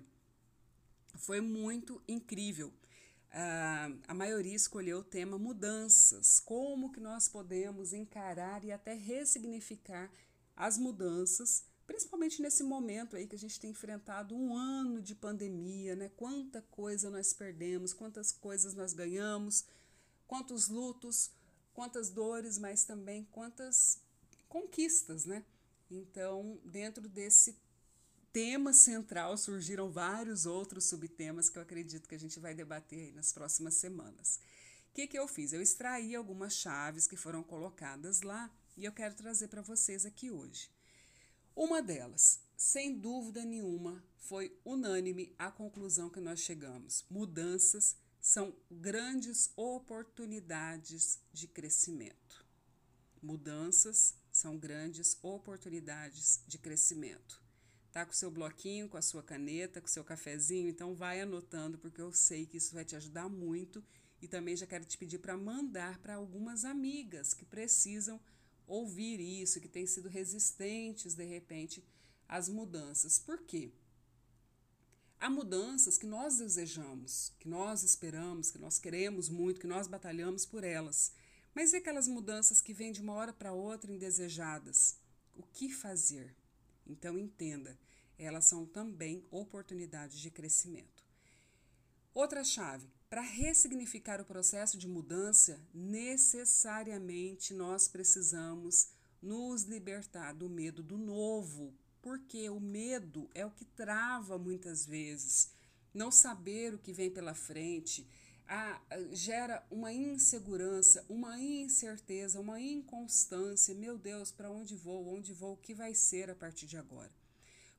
foi 1.15 1.41
muito 1.41 2.01
incrível. 2.07 2.67
Uh, 3.31 3.99
a 4.07 4.13
maioria 4.13 4.55
escolheu 4.55 4.99
o 4.99 5.03
tema 5.03 5.37
mudanças, 5.39 6.39
como 6.39 6.91
que 6.91 6.99
nós 6.99 7.27
podemos 7.27 7.93
encarar 7.93 8.63
e 8.63 8.71
até 8.71 8.93
ressignificar 8.93 10.11
as 10.55 10.77
mudanças 10.77 11.63
principalmente 11.89 12.39
nesse 12.39 12.61
momento 12.61 13.15
aí 13.15 13.25
que 13.25 13.35
a 13.35 13.39
gente 13.39 13.59
tem 13.59 13.71
enfrentado 13.71 14.35
um 14.35 14.55
ano 14.55 15.01
de 15.01 15.15
pandemia, 15.15 15.95
né? 15.95 16.11
Quanta 16.15 16.61
coisa 16.69 17.09
nós 17.09 17.33
perdemos, 17.33 17.93
quantas 17.93 18.31
coisas 18.31 18.75
nós 18.75 18.93
ganhamos, 18.93 19.65
quantos 20.27 20.67
lutos, 20.67 21.31
quantas 21.73 22.11
dores, 22.11 22.59
mas 22.59 22.83
também 22.83 23.27
quantas 23.31 23.99
conquistas, 24.47 25.25
né? 25.25 25.43
Então, 25.89 26.61
dentro 26.63 27.09
desse 27.09 27.57
tema 28.31 28.71
central 28.71 29.35
surgiram 29.35 29.91
vários 29.91 30.45
outros 30.45 30.85
subtemas 30.85 31.49
que 31.49 31.57
eu 31.57 31.63
acredito 31.63 32.07
que 32.07 32.13
a 32.13 32.19
gente 32.19 32.39
vai 32.39 32.53
debater 32.53 32.99
aí 32.99 33.11
nas 33.11 33.33
próximas 33.33 33.73
semanas. 33.73 34.39
O 34.91 34.93
que, 34.93 35.07
que 35.07 35.17
eu 35.17 35.27
fiz? 35.27 35.53
Eu 35.53 35.61
extraí 35.61 36.15
algumas 36.15 36.53
chaves 36.53 37.07
que 37.07 37.17
foram 37.17 37.41
colocadas 37.41 38.21
lá 38.21 38.47
e 38.77 38.85
eu 38.85 38.91
quero 38.91 39.15
trazer 39.15 39.47
para 39.47 39.63
vocês 39.63 40.05
aqui 40.05 40.29
hoje. 40.29 40.69
Uma 41.55 41.81
delas, 41.81 42.41
sem 42.55 42.97
dúvida 42.97 43.43
nenhuma, 43.43 44.03
foi 44.17 44.57
unânime 44.63 45.33
a 45.37 45.51
conclusão 45.51 46.09
que 46.09 46.19
nós 46.19 46.39
chegamos: 46.39 47.05
mudanças 47.09 47.97
são 48.21 48.53
grandes 48.69 49.51
oportunidades 49.55 51.19
de 51.31 51.47
crescimento. 51.47 52.45
Mudanças 53.21 54.15
são 54.31 54.57
grandes 54.57 55.17
oportunidades 55.21 56.41
de 56.47 56.57
crescimento. 56.57 57.41
Tá 57.91 58.05
com 58.05 58.13
seu 58.13 58.29
bloquinho, 58.29 58.87
com 58.87 58.97
a 58.97 59.01
sua 59.01 59.23
caneta, 59.23 59.81
com 59.81 59.87
seu 59.87 60.03
cafezinho, 60.03 60.69
então 60.69 60.93
vai 60.93 61.19
anotando 61.21 61.77
porque 61.77 62.01
eu 62.01 62.11
sei 62.11 62.45
que 62.45 62.57
isso 62.57 62.73
vai 62.73 62.85
te 62.85 62.95
ajudar 62.95 63.27
muito 63.27 63.83
e 64.21 64.27
também 64.27 64.55
já 64.55 64.67
quero 64.67 64.85
te 64.85 64.97
pedir 64.97 65.19
para 65.19 65.35
mandar 65.35 65.97
para 65.99 66.15
algumas 66.15 66.65
amigas 66.65 67.33
que 67.33 67.45
precisam 67.45 68.19
ouvir 68.69 69.19
isso, 69.19 69.59
que 69.59 69.67
têm 69.67 69.85
sido 69.87 70.07
resistentes 70.07 71.15
de 71.15 71.25
repente 71.25 71.83
às 72.27 72.47
mudanças. 72.47 73.17
Por 73.17 73.39
quê? 73.39 73.71
Há 75.19 75.29
mudanças 75.29 75.97
que 75.97 76.05
nós 76.05 76.37
desejamos, 76.37 77.33
que 77.39 77.49
nós 77.49 77.83
esperamos, 77.83 78.51
que 78.51 78.59
nós 78.59 78.79
queremos 78.79 79.27
muito, 79.27 79.59
que 79.59 79.67
nós 79.67 79.87
batalhamos 79.87 80.45
por 80.45 80.63
elas. 80.63 81.11
Mas 81.53 81.73
e 81.73 81.77
aquelas 81.77 82.07
mudanças 82.07 82.61
que 82.61 82.71
vêm 82.71 82.91
de 82.91 83.01
uma 83.01 83.13
hora 83.13 83.33
para 83.33 83.51
outra 83.51 83.91
indesejadas? 83.91 84.97
O 85.35 85.43
que 85.43 85.69
fazer? 85.69 86.33
Então 86.85 87.17
entenda, 87.17 87.77
elas 88.17 88.45
são 88.45 88.65
também 88.65 89.25
oportunidades 89.31 90.19
de 90.19 90.29
crescimento. 90.29 91.03
Outra 92.13 92.43
chave: 92.43 92.87
para 93.09 93.21
ressignificar 93.21 94.21
o 94.21 94.25
processo 94.25 94.77
de 94.77 94.87
mudança, 94.87 95.59
necessariamente 95.73 97.55
nós 97.55 97.87
precisamos 97.87 98.89
nos 99.19 99.63
libertar 99.63 100.33
do 100.33 100.47
medo 100.47 100.83
do 100.83 100.97
novo, 100.97 101.73
porque 102.01 102.49
o 102.49 102.59
medo 102.59 103.27
é 103.33 103.43
o 103.45 103.51
que 103.51 103.65
trava 103.65 104.37
muitas 104.37 104.85
vezes. 104.85 105.51
Não 105.91 106.11
saber 106.11 106.75
o 106.75 106.77
que 106.77 106.93
vem 106.93 107.09
pela 107.09 107.33
frente 107.33 108.07
a, 108.47 108.79
gera 109.11 109.65
uma 109.71 109.91
insegurança, 109.91 111.03
uma 111.09 111.39
incerteza, 111.39 112.39
uma 112.39 112.61
inconstância. 112.61 113.73
Meu 113.73 113.97
Deus, 113.97 114.31
para 114.31 114.51
onde 114.51 114.75
vou? 114.75 115.15
Onde 115.15 115.33
vou? 115.33 115.53
O 115.53 115.57
que 115.57 115.73
vai 115.73 115.95
ser 115.95 116.29
a 116.29 116.35
partir 116.35 116.67
de 116.67 116.77
agora? 116.77 117.11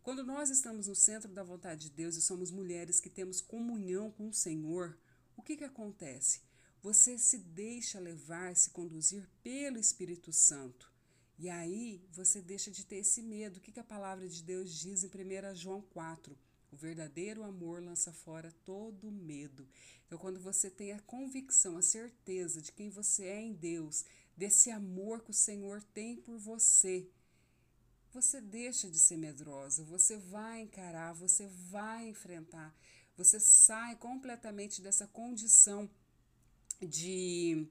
Quando 0.02 0.24
nós 0.24 0.50
estamos 0.50 0.88
no 0.88 0.94
centro 0.94 1.30
da 1.32 1.42
vontade 1.42 1.88
de 1.88 1.90
Deus 1.90 2.16
e 2.16 2.22
somos 2.22 2.50
mulheres 2.50 3.00
que 3.00 3.10
temos 3.10 3.40
comunhão 3.40 4.10
com 4.10 4.28
o 4.28 4.34
Senhor, 4.34 4.96
o 5.40 5.42
que, 5.42 5.56
que 5.56 5.64
acontece? 5.64 6.42
Você 6.82 7.18
se 7.18 7.38
deixa 7.38 7.98
levar, 7.98 8.54
se 8.54 8.70
conduzir 8.70 9.26
pelo 9.42 9.78
Espírito 9.78 10.32
Santo. 10.32 10.92
E 11.38 11.48
aí 11.48 12.04
você 12.12 12.42
deixa 12.42 12.70
de 12.70 12.84
ter 12.84 12.96
esse 12.96 13.22
medo. 13.22 13.56
O 13.56 13.60
que, 13.60 13.72
que 13.72 13.80
a 13.80 13.84
palavra 13.84 14.28
de 14.28 14.42
Deus 14.42 14.78
diz 14.78 15.02
em 15.02 15.08
1 15.08 15.54
João 15.54 15.80
4? 15.80 16.36
O 16.70 16.76
verdadeiro 16.76 17.42
amor 17.42 17.82
lança 17.82 18.12
fora 18.12 18.54
todo 18.64 19.10
medo. 19.10 19.66
Então, 20.06 20.18
quando 20.18 20.38
você 20.38 20.70
tem 20.70 20.92
a 20.92 21.00
convicção, 21.00 21.78
a 21.78 21.82
certeza 21.82 22.60
de 22.60 22.70
quem 22.70 22.90
você 22.90 23.24
é 23.24 23.40
em 23.40 23.54
Deus, 23.54 24.04
desse 24.36 24.70
amor 24.70 25.22
que 25.22 25.30
o 25.30 25.34
Senhor 25.34 25.82
tem 25.82 26.16
por 26.16 26.38
você, 26.38 27.08
você 28.12 28.40
deixa 28.40 28.90
de 28.90 28.98
ser 28.98 29.16
medrosa, 29.16 29.84
você 29.84 30.16
vai 30.16 30.60
encarar, 30.62 31.14
você 31.14 31.46
vai 31.46 32.08
enfrentar. 32.08 32.74
Você 33.20 33.38
sai 33.38 33.96
completamente 33.96 34.80
dessa 34.80 35.06
condição 35.06 35.90
de 36.80 37.68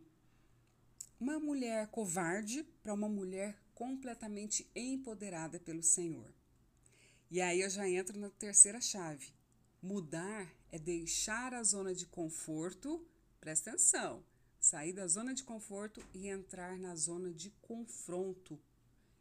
uma 1.19 1.39
mulher 1.39 1.88
covarde 1.88 2.62
para 2.83 2.93
uma 2.93 3.09
mulher 3.09 3.57
completamente 3.73 4.69
empoderada 4.75 5.59
pelo 5.59 5.81
Senhor. 5.81 6.31
E 7.31 7.41
aí 7.41 7.62
eu 7.62 7.69
já 7.71 7.89
entro 7.89 8.19
na 8.19 8.29
terceira 8.29 8.79
chave. 8.79 9.33
Mudar 9.81 10.47
é 10.71 10.77
deixar 10.77 11.51
a 11.55 11.63
zona 11.63 11.95
de 11.95 12.05
conforto, 12.05 13.03
presta 13.41 13.71
atenção, 13.71 14.23
sair 14.59 14.93
da 14.93 15.07
zona 15.07 15.33
de 15.33 15.43
conforto 15.43 15.99
e 16.13 16.27
entrar 16.27 16.77
na 16.77 16.95
zona 16.95 17.33
de 17.33 17.49
confronto. 17.59 18.62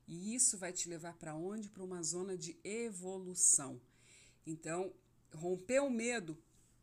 E 0.06 0.34
isso 0.34 0.58
vai 0.58 0.74
te 0.74 0.90
levar 0.90 1.16
para 1.16 1.34
onde? 1.34 1.70
Para 1.70 1.84
uma 1.84 2.02
zona 2.02 2.36
de 2.36 2.54
evolução. 2.62 3.80
Então, 4.46 4.92
romper 5.34 5.80
o 5.80 5.90
medo, 5.90 6.36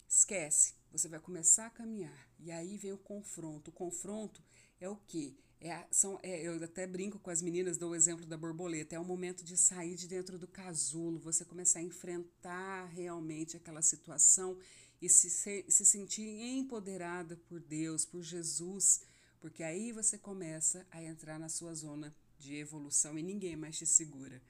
esquece. 0.07 0.73
Você 0.91 1.07
vai 1.07 1.19
começar 1.19 1.67
a 1.67 1.69
caminhar. 1.69 2.29
E 2.39 2.51
aí 2.51 2.77
vem 2.77 2.93
o 2.93 2.97
confronto. 2.97 3.69
O 3.69 3.73
confronto 3.73 4.41
é 4.79 4.87
o 4.87 4.95
quê? 4.95 5.35
É, 5.59 5.85
são, 5.89 6.19
é, 6.21 6.41
eu 6.41 6.63
até 6.63 6.85
brinco 6.85 7.17
com 7.19 7.29
as 7.29 7.41
meninas, 7.41 7.77
dou 7.77 7.91
o 7.91 7.95
exemplo 7.95 8.25
da 8.25 8.37
borboleta. 8.37 8.95
É 8.95 8.99
o 8.99 9.05
momento 9.05 9.43
de 9.43 9.57
sair 9.57 9.95
de 9.95 10.07
dentro 10.07 10.37
do 10.37 10.47
casulo, 10.47 11.19
você 11.19 11.43
começar 11.43 11.79
a 11.79 11.83
enfrentar 11.83 12.85
realmente 12.85 13.57
aquela 13.57 13.81
situação 13.81 14.57
e 15.01 15.09
se, 15.09 15.29
se, 15.29 15.65
se 15.67 15.85
sentir 15.85 16.27
empoderada 16.27 17.35
por 17.47 17.59
Deus, 17.59 18.05
por 18.05 18.21
Jesus, 18.21 19.01
porque 19.39 19.63
aí 19.63 19.91
você 19.91 20.17
começa 20.17 20.85
a 20.91 21.03
entrar 21.03 21.39
na 21.39 21.49
sua 21.49 21.73
zona 21.73 22.15
de 22.37 22.55
evolução 22.55 23.17
e 23.17 23.23
ninguém 23.23 23.55
mais 23.55 23.77
te 23.77 23.85
segura. 23.85 24.41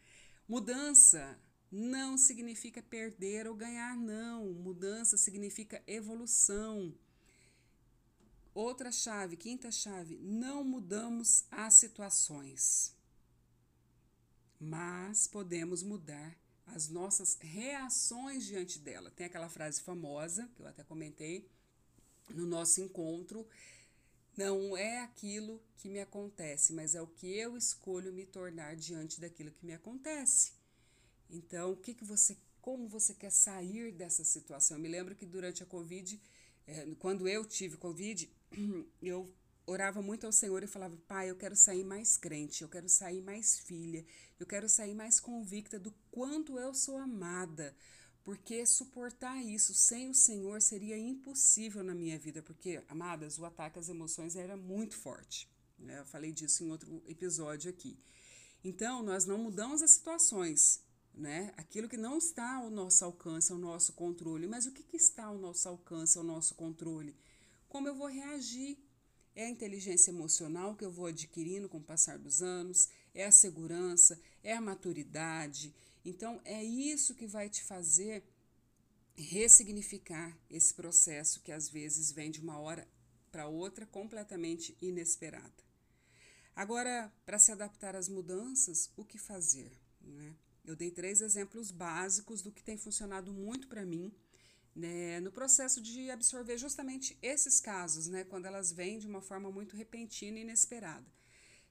Mudança 0.48 1.40
não 1.76 2.18
significa 2.18 2.82
perder 2.82 3.48
ou 3.48 3.54
ganhar, 3.54 3.98
não. 3.98 4.54
Mudança 4.54 5.18
significa 5.18 5.84
evolução. 5.86 6.98
Outra 8.54 8.94
chave, 8.94 9.36
quinta 9.36 9.70
chave, 9.70 10.18
não 10.22 10.64
mudamos 10.64 11.44
as 11.52 11.74
situações, 11.74 12.96
mas 14.58 15.28
podemos 15.28 15.84
mudar 15.84 16.40
as 16.68 16.88
nossas 16.88 17.38
reações 17.42 18.46
diante 18.46 18.80
dela. 18.80 19.12
Tem 19.12 19.26
aquela 19.26 19.50
frase 19.50 19.82
famosa, 19.82 20.50
que 20.56 20.62
eu 20.62 20.68
até 20.68 20.82
comentei 20.82 21.52
no 22.30 22.46
nosso 22.46 22.80
encontro: 22.80 23.46
não 24.38 24.78
é 24.78 25.02
aquilo 25.02 25.62
que 25.76 25.90
me 25.90 26.00
acontece, 26.00 26.72
mas 26.72 26.96
é 26.96 27.02
o 27.02 27.08
que 27.08 27.28
eu 27.28 27.58
escolho 27.58 28.14
me 28.14 28.26
tornar 28.26 28.78
diante 28.78 29.20
daquilo 29.20 29.52
que 29.52 29.66
me 29.66 29.74
acontece. 29.74 30.54
Então, 31.30 31.72
o 31.72 31.78
que, 31.78 31.94
que 31.94 32.04
você, 32.04 32.38
como 32.62 32.88
você 32.88 33.14
quer 33.14 33.32
sair 33.32 33.92
dessa 33.92 34.24
situação? 34.24 34.78
Eu 34.78 34.82
me 34.82 34.90
lembro 34.90 35.16
que 35.16 35.26
durante 35.26 35.64
a 35.64 35.66
Covid, 35.66 36.22
é, 36.68 36.88
quando 37.00 37.28
eu 37.28 37.46
tive 37.46 37.78
Covid, 37.78 38.30
eu 39.02 39.34
orava 39.68 40.02
muito 40.02 40.26
ao 40.26 40.32
Senhor 40.32 40.64
e 40.64 40.68
falava: 40.68 40.98
Pai, 41.08 41.30
eu 41.30 41.36
quero 41.36 41.56
sair 41.56 41.84
mais 41.84 42.18
crente, 42.18 42.62
eu 42.62 42.70
quero 42.70 42.88
sair 42.88 43.22
mais 43.22 43.60
filha, 43.60 44.06
eu 44.40 44.46
quero 44.46 44.70
sair 44.70 44.94
mais 44.94 45.20
convicta 45.20 45.80
do 45.80 45.94
quanto 46.12 46.60
eu 46.60 46.74
sou 46.74 46.98
amada. 46.98 47.76
Porque 48.24 48.66
suportar 48.66 49.40
isso 49.44 49.72
sem 49.76 50.10
o 50.10 50.14
Senhor 50.16 50.60
seria 50.60 50.98
impossível 50.98 51.84
na 51.84 51.94
minha 51.94 52.18
vida, 52.18 52.42
porque, 52.42 52.84
amadas, 52.88 53.38
o 53.38 53.46
ataque 53.46 53.78
às 53.78 53.88
emoções 53.88 54.36
era 54.36 54.58
muito 54.58 54.96
forte. 54.96 55.48
Né? 55.78 56.00
Eu 56.00 56.06
falei 56.06 56.32
disso 56.32 56.64
em 56.64 56.72
outro 56.72 57.04
episódio 57.06 57.70
aqui. 57.70 58.00
Então, 58.64 59.04
nós 59.04 59.26
não 59.26 59.38
mudamos 59.38 59.84
as 59.84 59.92
situações, 59.92 60.82
né? 61.16 61.54
Aquilo 61.58 61.88
que 61.88 61.98
não 61.98 62.18
está 62.18 62.56
ao 62.58 62.70
nosso 62.70 63.04
alcance, 63.06 63.52
ao 63.52 63.58
nosso 63.58 63.94
controle. 63.94 64.48
Mas 64.48 64.66
o 64.66 64.72
que, 64.72 64.84
que 64.84 64.98
está 64.98 65.26
ao 65.26 65.38
nosso 65.38 65.68
alcance, 65.68 66.18
ao 66.18 66.24
nosso 66.24 66.56
controle? 66.56 67.16
Como 67.70 67.88
eu 67.88 67.96
vou 67.96 68.08
reagir? 68.08 68.78
É 69.36 69.46
a 69.46 69.50
inteligência 69.50 70.12
emocional 70.12 70.76
que 70.76 70.86
eu 70.86 70.92
vou 70.92 71.08
adquirindo 71.08 71.68
com 71.68 71.78
o 71.78 71.84
passar 71.84 72.18
dos 72.18 72.42
anos, 72.42 72.88
é 73.14 73.26
a 73.26 73.32
segurança, 73.32 74.20
é 74.42 74.54
a 74.54 74.62
maturidade. 74.62 75.76
Então, 76.06 76.40
é 76.46 76.64
isso 76.64 77.16
que 77.16 77.28
vai 77.28 77.50
te 77.50 77.62
fazer 77.64 78.24
ressignificar 79.18 80.38
esse 80.50 80.74
processo 80.74 81.42
que 81.42 81.52
às 81.52 81.70
vezes 81.70 82.12
vem 82.12 82.32
de 82.32 82.40
uma 82.40 82.60
hora 82.60 82.88
para 83.32 83.48
outra 83.48 83.86
completamente 83.86 84.78
inesperada. 84.82 85.66
Agora, 86.56 87.12
para 87.26 87.38
se 87.38 87.52
adaptar 87.52 87.96
às 87.96 88.08
mudanças, 88.08 88.90
o 88.96 89.04
que 89.04 89.18
fazer? 89.18 89.72
Né? 90.00 90.34
Eu 90.66 90.76
dei 90.76 90.92
três 90.92 91.22
exemplos 91.22 91.72
básicos 91.72 92.42
do 92.42 92.52
que 92.52 92.64
tem 92.64 92.78
funcionado 92.78 93.32
muito 93.32 93.68
para 93.68 93.86
mim 93.86 94.14
né, 94.76 95.22
no 95.22 95.32
processo 95.32 95.82
de 95.82 96.12
absorver 96.12 96.58
justamente 96.58 97.18
esses 97.22 97.60
casos, 97.62 98.08
né, 98.08 98.26
quando 98.26 98.46
elas 98.46 98.72
vêm 98.72 99.00
de 99.00 99.08
uma 99.08 99.22
forma 99.22 99.50
muito 99.50 99.78
repentina 99.78 100.38
e 100.38 100.42
inesperada. 100.42 101.06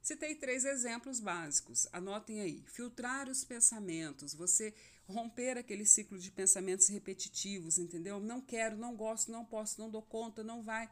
Citei 0.00 0.34
três 0.34 0.64
exemplos 0.64 1.20
básicos, 1.20 1.86
anotem 1.92 2.40
aí. 2.40 2.62
Filtrar 2.66 3.28
os 3.28 3.44
pensamentos, 3.44 4.34
você 4.34 4.74
romper 5.06 5.58
aquele 5.58 5.84
ciclo 5.86 6.18
de 6.18 6.30
pensamentos 6.30 6.88
repetitivos, 6.88 7.78
entendeu? 7.78 8.20
Não 8.20 8.40
quero, 8.40 8.76
não 8.76 8.96
gosto, 8.96 9.30
não 9.30 9.44
posso, 9.44 9.80
não 9.80 9.90
dou 9.90 10.02
conta, 10.02 10.42
não 10.42 10.62
vai. 10.62 10.90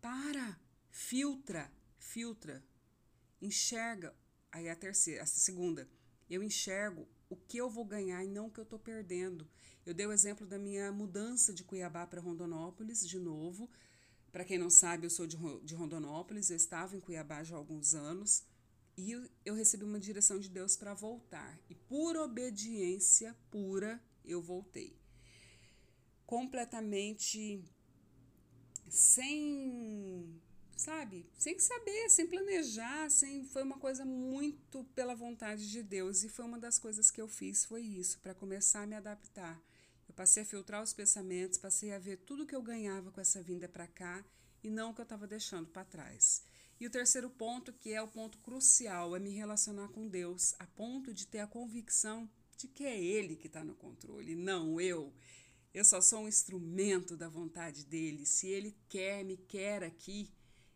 Para, 0.00 0.58
filtra, 0.90 1.70
filtra, 1.98 2.62
enxerga. 3.40 4.14
Aí 4.50 4.68
a 4.68 4.76
terceira, 4.76 5.22
a 5.22 5.26
segunda, 5.26 5.88
eu 6.28 6.42
enxergo 6.42 7.08
o 7.32 7.36
que 7.48 7.56
eu 7.56 7.70
vou 7.70 7.84
ganhar 7.84 8.22
e 8.22 8.28
não 8.28 8.46
o 8.46 8.50
que 8.50 8.60
eu 8.60 8.64
estou 8.64 8.78
perdendo. 8.78 9.48
Eu 9.86 9.94
dei 9.94 10.06
o 10.06 10.12
exemplo 10.12 10.46
da 10.46 10.58
minha 10.58 10.92
mudança 10.92 11.52
de 11.52 11.64
Cuiabá 11.64 12.06
para 12.06 12.20
Rondonópolis, 12.20 13.08
de 13.08 13.18
novo. 13.18 13.70
Para 14.30 14.44
quem 14.44 14.58
não 14.58 14.68
sabe, 14.68 15.06
eu 15.06 15.10
sou 15.10 15.26
de, 15.26 15.74
Rondonópolis, 15.74 16.50
eu 16.50 16.56
estava 16.56 16.94
em 16.94 17.00
Cuiabá 17.00 17.42
já 17.42 17.54
há 17.54 17.58
alguns 17.58 17.94
anos 17.94 18.44
e 18.98 19.12
eu 19.46 19.54
recebi 19.54 19.82
uma 19.82 19.98
direção 19.98 20.38
de 20.38 20.50
Deus 20.50 20.76
para 20.76 20.92
voltar. 20.92 21.58
E 21.70 21.74
por 21.74 22.16
obediência 22.16 23.34
pura, 23.50 23.98
eu 24.22 24.42
voltei. 24.42 24.94
Completamente 26.26 27.64
sem 28.90 30.38
sabe? 30.82 31.24
Sem 31.38 31.58
saber, 31.60 32.10
sem 32.10 32.26
planejar, 32.26 33.08
sem 33.08 33.44
foi 33.44 33.62
uma 33.62 33.78
coisa 33.78 34.04
muito 34.04 34.84
pela 34.96 35.14
vontade 35.14 35.70
de 35.70 35.80
Deus 35.80 36.24
e 36.24 36.28
foi 36.28 36.44
uma 36.44 36.58
das 36.58 36.76
coisas 36.76 37.08
que 37.08 37.20
eu 37.20 37.28
fiz 37.28 37.64
foi 37.64 37.82
isso, 37.82 38.18
para 38.18 38.34
começar 38.34 38.82
a 38.82 38.86
me 38.86 38.96
adaptar. 38.96 39.62
Eu 40.08 40.14
passei 40.14 40.42
a 40.42 40.46
filtrar 40.46 40.82
os 40.82 40.92
pensamentos, 40.92 41.56
passei 41.56 41.92
a 41.92 42.00
ver 42.00 42.16
tudo 42.18 42.44
que 42.44 42.54
eu 42.54 42.60
ganhava 42.60 43.12
com 43.12 43.20
essa 43.20 43.40
vinda 43.40 43.68
para 43.68 43.86
cá 43.86 44.24
e 44.62 44.70
não 44.70 44.90
o 44.90 44.94
que 44.94 45.00
eu 45.00 45.04
estava 45.04 45.26
deixando 45.26 45.68
para 45.68 45.84
trás. 45.84 46.42
E 46.80 46.86
o 46.86 46.90
terceiro 46.90 47.30
ponto, 47.30 47.72
que 47.72 47.92
é 47.92 48.02
o 48.02 48.08
ponto 48.08 48.38
crucial, 48.38 49.14
é 49.14 49.20
me 49.20 49.30
relacionar 49.30 49.86
com 49.88 50.08
Deus, 50.08 50.52
a 50.58 50.66
ponto 50.66 51.14
de 51.14 51.28
ter 51.28 51.38
a 51.38 51.46
convicção 51.46 52.28
de 52.56 52.66
que 52.66 52.84
é 52.84 53.00
Ele 53.00 53.36
que 53.36 53.46
está 53.46 53.62
no 53.62 53.76
controle, 53.76 54.34
não 54.34 54.80
eu. 54.80 55.12
Eu 55.72 55.84
só 55.84 56.00
sou 56.00 56.24
um 56.24 56.28
instrumento 56.28 57.16
da 57.16 57.28
vontade 57.28 57.86
dele. 57.86 58.26
Se 58.26 58.48
ele 58.48 58.76
quer, 58.90 59.24
me 59.24 59.38
quer 59.38 59.82
aqui, 59.82 60.30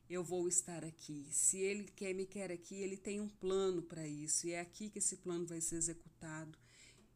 eu 0.09 0.23
vou 0.23 0.49
estar 0.49 0.85
aqui. 0.85 1.27
Se 1.31 1.59
ele 1.59 1.85
quer 1.85 2.15
me 2.15 2.27
quer 2.27 2.51
aqui, 2.53 2.77
ele 2.77 2.97
tem 2.97 3.21
um 3.21 3.29
plano 3.29 3.83
para 3.83 4.07
isso 4.07 4.47
e 4.47 4.53
é 4.53 4.61
aqui 4.61 4.89
que 4.89 4.99
esse 4.99 5.17
plano 5.17 5.47
vai 5.47 5.61
ser 5.61 5.77
executado. 5.77 6.59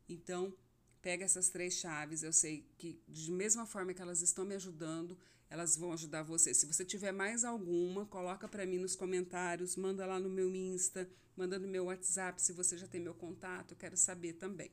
Então, 0.08 0.52
pega 1.00 1.24
essas 1.24 1.48
três 1.48 1.74
chaves. 1.74 2.22
Eu 2.22 2.32
sei 2.32 2.66
que 2.78 3.00
de 3.08 3.30
mesma 3.30 3.66
forma 3.66 3.94
que 3.94 4.02
elas 4.02 4.20
estão 4.20 4.44
me 4.44 4.54
ajudando, 4.54 5.16
elas 5.48 5.76
vão 5.76 5.92
ajudar 5.92 6.22
você. 6.22 6.54
Se 6.54 6.66
você 6.66 6.84
tiver 6.84 7.12
mais 7.12 7.44
alguma, 7.44 8.06
coloca 8.06 8.48
para 8.48 8.66
mim 8.66 8.78
nos 8.78 8.94
comentários, 8.94 9.76
manda 9.76 10.06
lá 10.06 10.18
no 10.18 10.28
meu 10.28 10.54
Insta, 10.54 11.08
manda 11.36 11.58
no 11.58 11.68
meu 11.68 11.86
WhatsApp, 11.86 12.40
se 12.40 12.52
você 12.52 12.76
já 12.76 12.86
tem 12.86 13.00
meu 13.00 13.14
contato, 13.14 13.72
eu 13.72 13.76
quero 13.76 13.96
saber 13.96 14.34
também. 14.34 14.70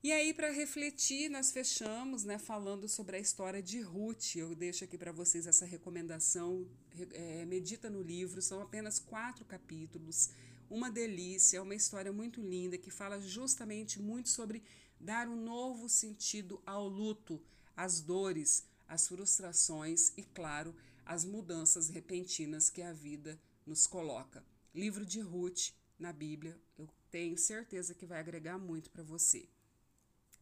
E 0.00 0.12
aí, 0.12 0.32
para 0.32 0.52
refletir, 0.52 1.28
nós 1.28 1.50
fechamos 1.50 2.22
né, 2.22 2.38
falando 2.38 2.88
sobre 2.88 3.16
a 3.16 3.20
história 3.20 3.60
de 3.60 3.80
Ruth. 3.80 4.36
Eu 4.36 4.54
deixo 4.54 4.84
aqui 4.84 4.96
para 4.96 5.10
vocês 5.10 5.44
essa 5.44 5.66
recomendação. 5.66 6.68
É, 7.12 7.44
medita 7.44 7.90
no 7.90 8.00
livro, 8.00 8.40
são 8.40 8.60
apenas 8.60 9.00
quatro 9.00 9.44
capítulos. 9.44 10.30
Uma 10.70 10.88
delícia, 10.88 11.58
é 11.58 11.60
uma 11.60 11.74
história 11.74 12.12
muito 12.12 12.40
linda 12.40 12.78
que 12.78 12.92
fala 12.92 13.20
justamente 13.20 14.00
muito 14.00 14.28
sobre 14.28 14.62
dar 15.00 15.26
um 15.26 15.34
novo 15.34 15.88
sentido 15.88 16.62
ao 16.64 16.86
luto, 16.86 17.42
às 17.76 18.00
dores, 18.00 18.68
às 18.86 19.08
frustrações 19.08 20.12
e, 20.16 20.22
claro, 20.22 20.76
às 21.04 21.24
mudanças 21.24 21.88
repentinas 21.88 22.70
que 22.70 22.82
a 22.82 22.92
vida 22.92 23.36
nos 23.66 23.88
coloca. 23.88 24.44
Livro 24.72 25.04
de 25.04 25.20
Ruth 25.20 25.72
na 25.98 26.12
Bíblia, 26.12 26.56
eu 26.78 26.88
tenho 27.10 27.36
certeza 27.36 27.94
que 27.94 28.06
vai 28.06 28.20
agregar 28.20 28.58
muito 28.58 28.90
para 28.90 29.02
você. 29.02 29.48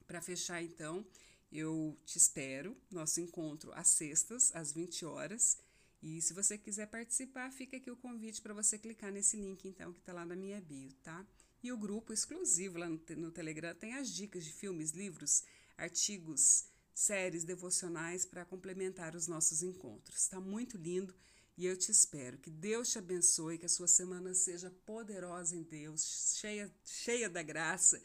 Para 0.07 0.23
fechar, 0.23 0.63
então, 0.63 1.05
eu 1.51 1.99
te 2.05 2.19
espero. 2.19 2.77
Nosso 2.91 3.21
encontro 3.21 3.73
às 3.73 3.89
sextas, 3.89 4.55
às 4.55 4.73
20 4.73 5.05
horas. 5.05 5.59
E 6.03 6.21
se 6.21 6.33
você 6.33 6.57
quiser 6.57 6.87
participar, 6.87 7.51
fica 7.51 7.77
aqui 7.77 7.91
o 7.91 7.97
convite 7.97 8.41
para 8.41 8.55
você 8.55 8.79
clicar 8.79 9.11
nesse 9.11 9.37
link, 9.37 9.67
então, 9.67 9.93
que 9.93 10.01
está 10.01 10.13
lá 10.13 10.25
na 10.25 10.37
minha 10.37 10.61
bio, 10.61 10.93
tá? 11.03 11.27
E 11.63 11.73
o 11.73 11.77
grupo 11.77 12.13
exclusivo 12.13 12.79
lá 12.79 12.89
no, 12.89 13.01
no 13.17 13.31
Telegram 13.31 13.75
tem 13.75 13.95
as 13.95 14.09
dicas 14.11 14.45
de 14.45 14.53
filmes, 14.53 14.91
livros, 14.91 15.43
artigos, 15.77 16.67
séries 16.95 17.45
devocionais 17.45 18.25
para 18.25 18.45
complementar 18.45 19.17
os 19.17 19.27
nossos 19.27 19.63
encontros. 19.63 20.23
Está 20.23 20.39
muito 20.39 20.77
lindo 20.77 21.15
e 21.57 21.67
eu 21.67 21.77
te 21.77 21.91
espero. 21.91 22.39
Que 22.39 22.51
Deus 22.51 22.91
te 22.91 22.99
abençoe, 22.99 23.59
que 23.59 23.67
a 23.67 23.69
sua 23.69 23.89
semana 23.89 24.35
seja 24.35 24.71
poderosa 24.85 25.57
em 25.57 25.63
Deus, 25.63 26.37
cheia, 26.39 26.73
cheia 26.85 27.29
da 27.29 27.43
graça 27.43 28.01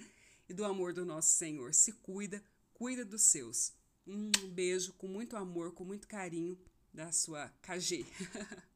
e 0.51 0.53
do 0.53 0.65
amor 0.65 0.91
do 0.91 1.05
nosso 1.05 1.29
Senhor. 1.29 1.73
Se 1.73 1.93
cuida, 1.93 2.43
cuida 2.73 3.05
dos 3.05 3.21
seus. 3.21 3.73
Um 4.05 4.29
beijo 4.49 4.91
com 4.93 5.07
muito 5.07 5.37
amor, 5.37 5.73
com 5.73 5.85
muito 5.85 6.09
carinho 6.09 6.59
da 6.93 7.09
sua 7.11 7.47
KG. 7.61 8.05